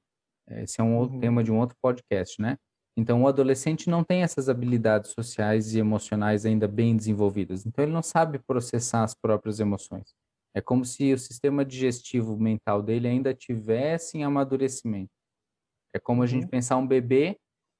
Esse 0.48 0.80
é 0.80 0.84
um 0.84 0.96
outro 0.96 1.14
uhum. 1.14 1.20
tema 1.20 1.44
de 1.44 1.52
um 1.52 1.58
outro 1.58 1.76
podcast, 1.80 2.40
né? 2.40 2.58
Então, 3.00 3.22
o 3.22 3.26
adolescente 3.26 3.88
não 3.88 4.04
tem 4.04 4.22
essas 4.22 4.50
habilidades 4.50 5.12
sociais 5.12 5.74
e 5.74 5.78
emocionais 5.78 6.44
ainda 6.44 6.68
bem 6.68 6.94
desenvolvidas. 6.94 7.64
Então, 7.64 7.82
ele 7.82 7.94
não 7.94 8.02
sabe 8.02 8.38
processar 8.38 9.02
as 9.02 9.14
próprias 9.14 9.58
emoções. 9.58 10.14
É 10.54 10.60
como 10.60 10.84
se 10.84 11.10
o 11.14 11.18
sistema 11.18 11.64
digestivo 11.64 12.36
mental 12.38 12.82
dele 12.82 13.08
ainda 13.08 13.32
tivesse 13.32 14.18
em 14.18 14.24
amadurecimento. 14.24 15.10
É 15.94 15.98
como 15.98 16.22
a 16.22 16.26
gente 16.26 16.42
uhum. 16.44 16.50
pensar 16.50 16.76
um 16.76 16.86
bebê 16.86 17.38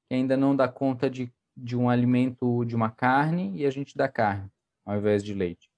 que 0.09 0.15
ainda 0.15 0.39
não 0.39 0.57
dá 0.57 0.67
conta 0.67 1.11
de, 1.11 1.31
de 1.55 1.77
um 1.77 1.91
alimento, 1.91 2.65
de 2.65 2.75
uma 2.75 2.91
carne, 2.91 3.53
e 3.55 3.67
a 3.67 3.71
gente 3.71 3.99
dá 3.99 4.09
carne 4.09 4.51
ao 4.87 4.97
invés 4.97 5.23
de 5.23 5.35
leite. 5.35 5.69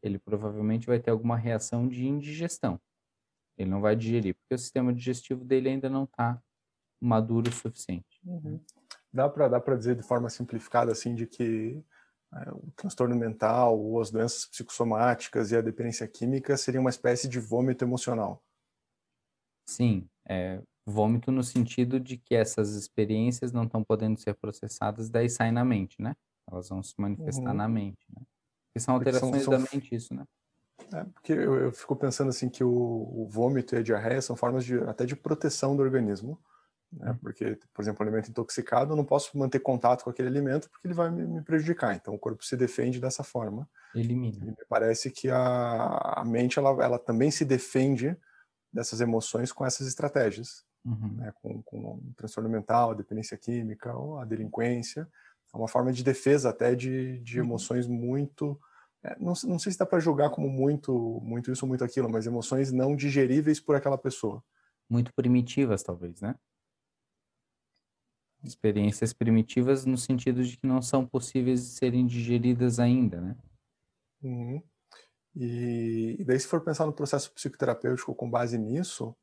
Ele 0.00 0.16
provavelmente 0.16 0.86
vai 0.86 1.00
ter 1.00 1.10
alguma 1.10 1.36
reação 1.36 1.88
de 1.88 2.06
indigestão. 2.06 2.80
Ele 3.58 3.68
não 3.68 3.80
vai 3.80 3.96
digerir, 3.96 4.36
porque 4.36 4.54
o 4.54 4.58
sistema 4.58 4.92
digestivo 4.92 5.44
dele 5.44 5.70
ainda 5.70 5.90
não 5.90 6.04
está 6.04 6.40
maduro 7.00 7.50
o 7.50 7.52
suficiente. 7.52 8.20
Uhum. 8.24 8.60
Dá 9.12 9.28
para 9.28 9.48
dá 9.48 9.58
dizer 9.76 9.94
de 9.94 10.02
forma 10.02 10.30
simplificada 10.30 10.92
assim 10.92 11.14
de 11.14 11.26
que 11.26 11.84
é, 12.34 12.50
o 12.50 12.70
transtorno 12.74 13.14
mental 13.14 13.78
ou 13.78 14.00
as 14.00 14.10
doenças 14.10 14.46
psicossomáticas 14.46 15.52
e 15.52 15.56
a 15.56 15.60
dependência 15.60 16.08
química 16.08 16.56
seria 16.56 16.80
uma 16.80 16.90
espécie 16.90 17.28
de 17.28 17.38
vômito 17.38 17.84
emocional. 17.84 18.42
Sim, 19.66 20.08
é, 20.26 20.62
vômito 20.86 21.30
no 21.30 21.42
sentido 21.42 22.00
de 22.00 22.16
que 22.16 22.34
essas 22.34 22.74
experiências 22.74 23.52
não 23.52 23.64
estão 23.64 23.84
podendo 23.84 24.18
ser 24.18 24.34
processadas, 24.34 25.10
daí 25.10 25.28
saem 25.28 25.52
na 25.52 25.64
mente, 25.64 26.00
né? 26.00 26.16
Elas 26.50 26.68
vão 26.68 26.82
se 26.82 26.94
manifestar 26.98 27.50
uhum. 27.50 27.56
na 27.56 27.68
mente, 27.68 28.04
né? 28.16 28.22
Porque 28.66 28.80
são 28.80 28.94
alterações 28.94 29.42
são, 29.42 29.52
são... 29.52 29.62
da 29.62 29.70
mente 29.72 29.94
isso, 29.94 30.14
né? 30.14 30.24
É, 30.92 31.04
porque 31.04 31.32
eu, 31.32 31.54
eu, 31.54 31.72
fico 31.72 31.94
pensando 31.94 32.28
assim 32.30 32.48
que 32.48 32.64
o, 32.64 32.70
o, 32.70 33.26
vômito 33.28 33.74
e 33.74 33.78
a 33.78 33.82
diarreia 33.82 34.20
são 34.20 34.34
formas 34.34 34.64
de, 34.64 34.78
até 34.80 35.06
de 35.06 35.14
proteção 35.14 35.76
do 35.76 35.82
organismo, 35.82 36.38
né? 36.92 37.16
Porque, 37.20 37.58
por 37.72 37.82
exemplo, 37.82 38.04
um 38.04 38.08
alimento 38.08 38.30
intoxicado, 38.30 38.92
eu 38.92 38.96
não 38.96 39.04
posso 39.04 39.36
manter 39.36 39.60
contato 39.60 40.04
com 40.04 40.10
aquele 40.10 40.28
alimento 40.28 40.68
porque 40.68 40.86
ele 40.86 40.94
vai 40.94 41.10
me, 41.10 41.42
prejudicar. 41.42 41.94
Então, 41.96 42.14
o 42.14 42.18
corpo 42.18 42.44
se 42.44 42.56
defende 42.56 43.00
dessa 43.00 43.24
forma. 43.24 43.68
Elimina. 43.94 44.44
E 44.44 44.50
me 44.50 44.64
parece 44.68 45.10
que 45.10 45.30
a, 45.30 46.14
a 46.16 46.24
mente, 46.24 46.58
ela, 46.58 46.70
ela 46.84 46.98
também 46.98 47.30
se 47.30 47.44
defende 47.44 48.16
dessas 48.72 49.00
emoções 49.00 49.52
com 49.52 49.64
essas 49.64 49.86
estratégias. 49.86 50.64
Uhum. 50.84 51.14
Né? 51.16 51.32
Com, 51.40 51.62
com 51.62 51.78
um 51.78 52.12
transtorno 52.16 52.50
mental, 52.50 52.90
a 52.90 52.94
dependência 52.94 53.36
química 53.36 53.94
ou 53.96 54.18
a 54.18 54.24
delinquência. 54.24 55.08
É 55.54 55.56
uma 55.56 55.68
forma 55.68 55.92
de 55.92 56.02
defesa 56.02 56.50
até 56.50 56.74
de, 56.74 57.18
de 57.20 57.40
uhum. 57.40 57.46
emoções 57.46 57.86
muito 57.86 58.58
é, 59.04 59.16
não, 59.18 59.32
não, 59.44 59.58
sei 59.58 59.72
se 59.72 59.78
dá 59.78 59.84
para 59.84 59.98
julgar 59.98 60.30
como 60.30 60.48
muito, 60.48 61.20
muito 61.24 61.50
isso 61.50 61.64
ou 61.64 61.68
muito 61.68 61.82
aquilo, 61.82 62.08
mas 62.08 62.24
emoções 62.24 62.70
não 62.70 62.94
digeríveis 62.94 63.58
por 63.58 63.74
aquela 63.74 63.98
pessoa. 63.98 64.44
Muito 64.88 65.12
primitivas, 65.12 65.82
talvez, 65.82 66.20
né? 66.20 66.36
Experiências 68.44 69.12
primitivas 69.12 69.84
no 69.84 69.96
sentido 69.96 70.44
de 70.44 70.56
que 70.56 70.66
não 70.66 70.82
são 70.82 71.06
possíveis 71.06 71.60
de 71.60 71.68
serem 71.68 72.06
digeridas 72.06 72.78
ainda, 72.78 73.20
né? 73.20 73.36
Uhum. 74.22 74.62
E, 75.34 76.16
e, 76.18 76.24
daí, 76.24 76.38
se 76.38 76.46
for 76.46 76.60
pensar 76.60 76.86
no 76.86 76.92
processo 76.92 77.32
psicoterapêutico 77.32 78.14
com 78.14 78.30
base 78.30 78.58
nisso, 78.58 79.16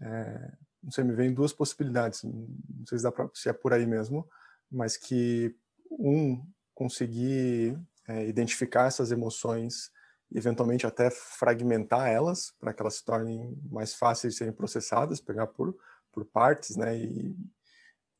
é, 0.00 0.52
não 0.82 0.90
sei, 0.90 1.04
me 1.04 1.14
vem 1.14 1.32
duas 1.32 1.52
possibilidades, 1.52 2.22
não 2.24 2.86
sei 2.86 2.98
se, 2.98 3.04
dá 3.04 3.12
pra, 3.12 3.28
se 3.34 3.48
é 3.48 3.52
por 3.52 3.72
aí 3.72 3.86
mesmo, 3.86 4.28
mas 4.70 4.96
que 4.96 5.54
um, 5.90 6.44
conseguir 6.74 7.78
é, 8.08 8.26
identificar 8.26 8.86
essas 8.86 9.10
emoções 9.10 9.90
eventualmente 10.32 10.86
até 10.86 11.10
fragmentar 11.10 12.08
elas 12.08 12.54
para 12.60 12.72
que 12.72 12.80
elas 12.80 12.96
se 12.96 13.04
tornem 13.04 13.58
mais 13.68 13.94
fáceis 13.94 14.34
de 14.34 14.38
serem 14.38 14.52
processadas, 14.52 15.20
pegar 15.20 15.48
por, 15.48 15.76
por 16.12 16.24
partes, 16.24 16.76
né, 16.76 16.96
e 16.96 17.36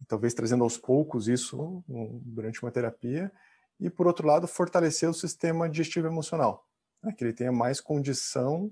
talvez 0.06 0.34
trazendo 0.34 0.64
aos 0.64 0.76
poucos 0.76 1.28
isso 1.28 1.84
durante 2.22 2.62
uma 2.62 2.70
terapia, 2.70 3.30
e 3.78 3.88
por 3.88 4.06
outro 4.06 4.26
lado 4.26 4.46
fortalecer 4.46 5.08
o 5.08 5.14
sistema 5.14 5.68
digestivo 5.68 6.06
emocional, 6.06 6.66
né, 7.02 7.12
que 7.12 7.24
ele 7.24 7.32
tenha 7.32 7.52
mais 7.52 7.80
condição 7.80 8.70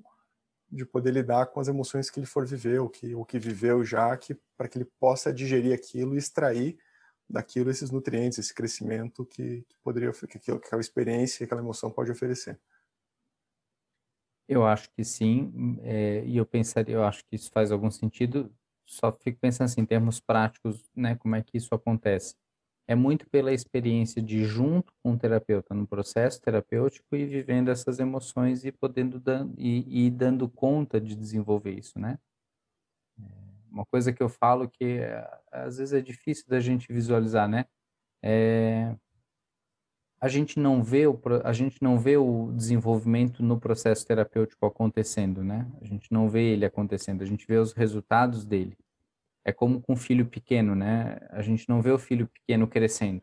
de 0.70 0.84
poder 0.84 1.12
lidar 1.12 1.46
com 1.46 1.60
as 1.60 1.68
emoções 1.68 2.10
que 2.10 2.20
ele 2.20 2.26
for 2.26 2.46
viver, 2.46 2.78
ou 2.80 2.90
que, 2.90 3.14
ou 3.14 3.24
que 3.24 3.38
viveu 3.38 3.82
já, 3.84 4.14
que, 4.16 4.38
para 4.56 4.68
que 4.68 4.78
ele 4.78 4.90
possa 5.00 5.32
digerir 5.32 5.72
aquilo 5.72 6.14
e 6.14 6.18
extrair 6.18 6.78
daquilo 7.28 7.70
esses 7.70 7.90
nutrientes, 7.90 8.38
esse 8.38 8.54
crescimento 8.54 9.24
que, 9.24 9.64
que 9.68 9.78
poderia, 9.82 10.12
que, 10.12 10.38
que 10.38 10.50
aquela 10.50 10.80
experiência, 10.80 11.44
aquela 11.44 11.60
emoção 11.60 11.90
pode 11.90 12.10
oferecer. 12.10 12.58
Eu 14.46 14.64
acho 14.66 14.90
que 14.90 15.04
sim, 15.04 15.78
é, 15.82 16.24
e 16.24 16.36
eu 16.36 16.46
pensaria, 16.46 16.94
eu 16.94 17.04
acho 17.04 17.22
que 17.26 17.36
isso 17.36 17.50
faz 17.50 17.70
algum 17.70 17.90
sentido. 17.90 18.50
Só 18.88 19.12
fico 19.12 19.38
pensando 19.40 19.66
assim, 19.66 19.82
em 19.82 19.86
termos 19.86 20.20
práticos, 20.20 20.84
né, 20.96 21.14
como 21.16 21.36
é 21.36 21.42
que 21.42 21.56
isso 21.56 21.74
acontece? 21.74 22.34
É 22.86 22.94
muito 22.94 23.28
pela 23.28 23.52
experiência 23.52 24.22
de 24.22 24.44
junto 24.44 24.92
com 25.02 25.12
o 25.12 25.18
terapeuta 25.18 25.74
no 25.74 25.86
processo 25.86 26.40
terapêutico 26.40 27.14
e 27.14 27.26
vivendo 27.26 27.70
essas 27.70 27.98
emoções 27.98 28.64
e 28.64 28.72
podendo 28.72 29.20
dan 29.20 29.52
e, 29.58 30.06
e 30.06 30.10
dando 30.10 30.48
conta 30.48 31.00
de 31.00 31.14
desenvolver 31.14 31.72
isso, 31.72 31.98
né? 31.98 32.18
uma 33.70 33.86
coisa 33.86 34.12
que 34.12 34.22
eu 34.22 34.28
falo 34.28 34.68
que 34.68 34.98
eh, 34.98 35.40
às 35.52 35.78
vezes 35.78 35.92
é 35.92 36.00
difícil 36.00 36.46
da 36.48 36.60
gente 36.60 36.92
visualizar, 36.92 37.48
né? 37.48 37.66
É, 38.22 38.94
a 40.20 40.28
gente 40.28 40.58
não 40.58 40.82
vê 40.82 41.06
o 41.06 41.18
a 41.44 41.52
gente 41.52 41.82
não 41.82 41.98
vê 41.98 42.16
o 42.16 42.52
desenvolvimento 42.52 43.42
no 43.42 43.58
processo 43.60 44.06
terapêutico 44.06 44.66
acontecendo, 44.66 45.44
né? 45.44 45.70
A 45.80 45.84
gente 45.84 46.12
não 46.12 46.28
vê 46.28 46.52
ele 46.52 46.64
acontecendo, 46.64 47.22
a 47.22 47.26
gente 47.26 47.46
vê 47.46 47.56
os 47.56 47.72
resultados 47.72 48.44
dele. 48.44 48.76
É 49.44 49.52
como 49.52 49.80
com 49.80 49.94
um 49.94 49.96
filho 49.96 50.26
pequeno, 50.26 50.74
né? 50.74 51.18
A 51.30 51.42
gente 51.42 51.68
não 51.68 51.80
vê 51.80 51.90
o 51.90 51.98
filho 51.98 52.28
pequeno 52.28 52.66
crescendo. 52.66 53.22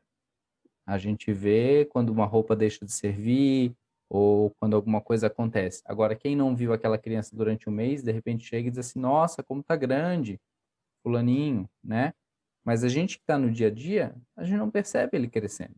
A 0.86 0.98
gente 0.98 1.34
vê 1.34 1.86
quando 1.86 2.10
uma 2.10 2.26
roupa 2.26 2.56
deixa 2.56 2.86
de 2.86 2.92
servir, 2.92 3.76
ou 4.10 4.52
quando 4.60 4.76
alguma 4.76 5.02
coisa 5.02 5.28
acontece. 5.28 5.82
Agora, 5.86 6.16
quem 6.16 6.36
não 6.36 6.56
viu 6.56 6.74
aquela 6.74 6.98
criança 6.98 7.36
durante 7.36 7.70
um 7.70 7.74
mês, 7.74 8.04
de 8.04 8.12
repente 8.12 8.46
chega 8.46 8.68
e 8.68 8.72
diz 8.72 8.80
assim: 8.80 9.00
Nossa, 9.00 9.44
como 9.44 9.64
tá 9.64 9.76
grande, 9.76 10.40
Fulaninho, 11.04 11.70
né? 11.84 12.14
Mas 12.64 12.84
a 12.84 12.90
gente 12.90 13.18
que 13.18 13.24
está 13.24 13.38
no 13.38 13.52
dia 13.52 13.68
a 13.68 13.72
dia, 13.72 14.16
a 14.36 14.44
gente 14.44 14.58
não 14.58 14.72
percebe 14.72 15.18
ele 15.18 15.28
crescendo. 15.28 15.76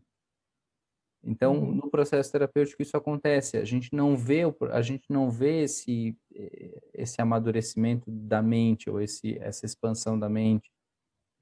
Então, 1.22 1.58
uhum. 1.58 1.74
no 1.74 1.90
processo 1.90 2.30
terapêutico 2.30 2.80
isso 2.80 2.96
acontece. 2.96 3.56
A 3.56 3.64
gente 3.64 3.94
não 3.94 4.16
vê, 4.16 4.42
a 4.70 4.82
gente 4.82 5.04
não 5.10 5.30
vê 5.30 5.62
esse 5.64 6.16
eh, 6.34 6.80
esse 6.94 7.20
amadurecimento 7.20 8.10
da 8.10 8.40
mente 8.40 8.88
ou 8.88 9.00
esse 9.00 9.36
essa 9.40 9.66
expansão 9.66 10.18
da 10.18 10.28
mente, 10.28 10.70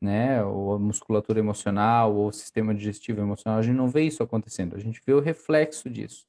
né? 0.00 0.42
Ou 0.44 0.74
a 0.74 0.78
musculatura 0.78 1.38
emocional 1.38 2.14
ou 2.14 2.28
o 2.28 2.32
sistema 2.32 2.74
digestivo 2.74 3.20
emocional. 3.20 3.58
A 3.58 3.62
gente 3.62 3.76
não 3.76 3.88
vê 3.88 4.02
isso 4.02 4.22
acontecendo. 4.22 4.76
A 4.76 4.80
gente 4.80 5.00
vê 5.06 5.12
o 5.12 5.20
reflexo 5.20 5.90
disso. 5.90 6.26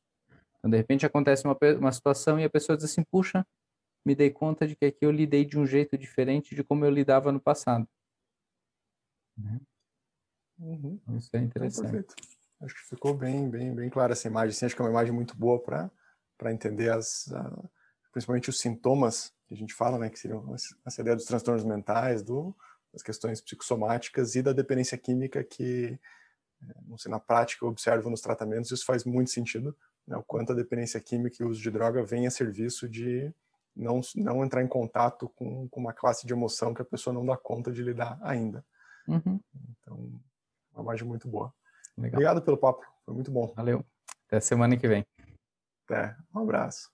Então, 0.59 0.69
de 0.69 0.77
repente 0.77 1.05
acontece 1.05 1.45
uma, 1.45 1.57
uma 1.79 1.91
situação 1.91 2.39
e 2.39 2.43
a 2.43 2.49
pessoa 2.49 2.75
diz 2.75 2.85
assim, 2.85 3.03
puxa, 3.03 3.45
me 4.05 4.15
dei 4.15 4.29
conta 4.29 4.67
de 4.67 4.75
que 4.75 4.85
aqui 4.85 5.05
eu 5.05 5.11
lidei 5.11 5.45
de 5.45 5.57
um 5.57 5.65
jeito 5.65 5.97
diferente 5.97 6.55
de 6.55 6.63
como 6.63 6.85
eu 6.85 6.89
lidava 6.89 7.31
no 7.31 7.39
passado. 7.39 7.87
Né? 9.37 9.59
Uhum. 10.59 10.99
Isso 11.17 11.29
é 11.35 11.39
interessante. 11.39 11.91
perfeito. 11.91 12.15
Acho 12.61 12.75
que 12.75 12.89
ficou 12.89 13.13
bem, 13.13 13.49
bem, 13.49 13.73
bem 13.73 13.89
clara 13.89 14.13
essa 14.13 14.27
imagem. 14.27 14.49
Assim, 14.49 14.65
acho 14.65 14.75
que 14.75 14.81
é 14.81 14.85
uma 14.85 14.91
imagem 14.91 15.13
muito 15.13 15.35
boa 15.35 15.61
para 15.61 15.91
para 16.37 16.53
entender 16.53 16.91
as, 16.91 17.33
principalmente 18.11 18.49
os 18.49 18.59
sintomas 18.59 19.33
que 19.47 19.53
a 19.53 19.57
gente 19.57 19.73
fala, 19.73 19.97
né, 19.97 20.09
que 20.09 20.19
seriam 20.19 20.53
essa 20.85 21.01
ideia 21.01 21.15
dos 21.15 21.25
transtornos 21.25 21.63
mentais, 21.63 22.21
do, 22.21 22.55
das 22.93 23.01
questões 23.01 23.41
psicossomáticas 23.41 24.35
e 24.35 24.41
da 24.41 24.53
dependência 24.53 24.97
química 24.97 25.43
que, 25.43 25.99
é, 26.61 26.73
não 26.85 26.97
sei, 26.97 27.09
na 27.09 27.19
prática 27.19 27.65
eu 27.65 27.69
observo 27.69 28.09
nos 28.09 28.21
tratamentos, 28.21 28.71
isso 28.71 28.85
faz 28.85 29.03
muito 29.03 29.31
sentido, 29.31 29.75
né, 30.05 30.17
o 30.17 30.23
quanto 30.23 30.51
a 30.51 30.55
dependência 30.55 30.99
química 30.99 31.37
e 31.39 31.45
o 31.45 31.49
uso 31.49 31.61
de 31.61 31.71
droga 31.71 32.03
vem 32.03 32.27
a 32.27 32.31
serviço 32.31 32.87
de 32.87 33.33
não, 33.75 34.01
não 34.15 34.43
entrar 34.43 34.63
em 34.63 34.67
contato 34.67 35.29
com, 35.29 35.67
com 35.69 35.79
uma 35.79 35.93
classe 35.93 36.25
de 36.25 36.33
emoção 36.33 36.73
que 36.73 36.81
a 36.81 36.85
pessoa 36.85 37.13
não 37.13 37.25
dá 37.25 37.37
conta 37.37 37.71
de 37.71 37.83
lidar 37.83 38.19
ainda. 38.21 38.65
Uhum. 39.07 39.39
Então, 39.81 40.19
uma 40.73 40.83
imagem 40.83 41.07
muito 41.07 41.27
boa. 41.27 41.53
Legal. 41.97 42.19
Obrigado 42.19 42.41
pelo 42.41 42.57
papo, 42.57 42.85
foi 43.05 43.13
muito 43.13 43.31
bom. 43.31 43.53
Valeu. 43.55 43.83
Até 44.27 44.39
semana 44.39 44.77
que 44.77 44.87
vem. 44.87 45.05
Até. 45.85 46.15
Um 46.35 46.41
abraço. 46.41 46.91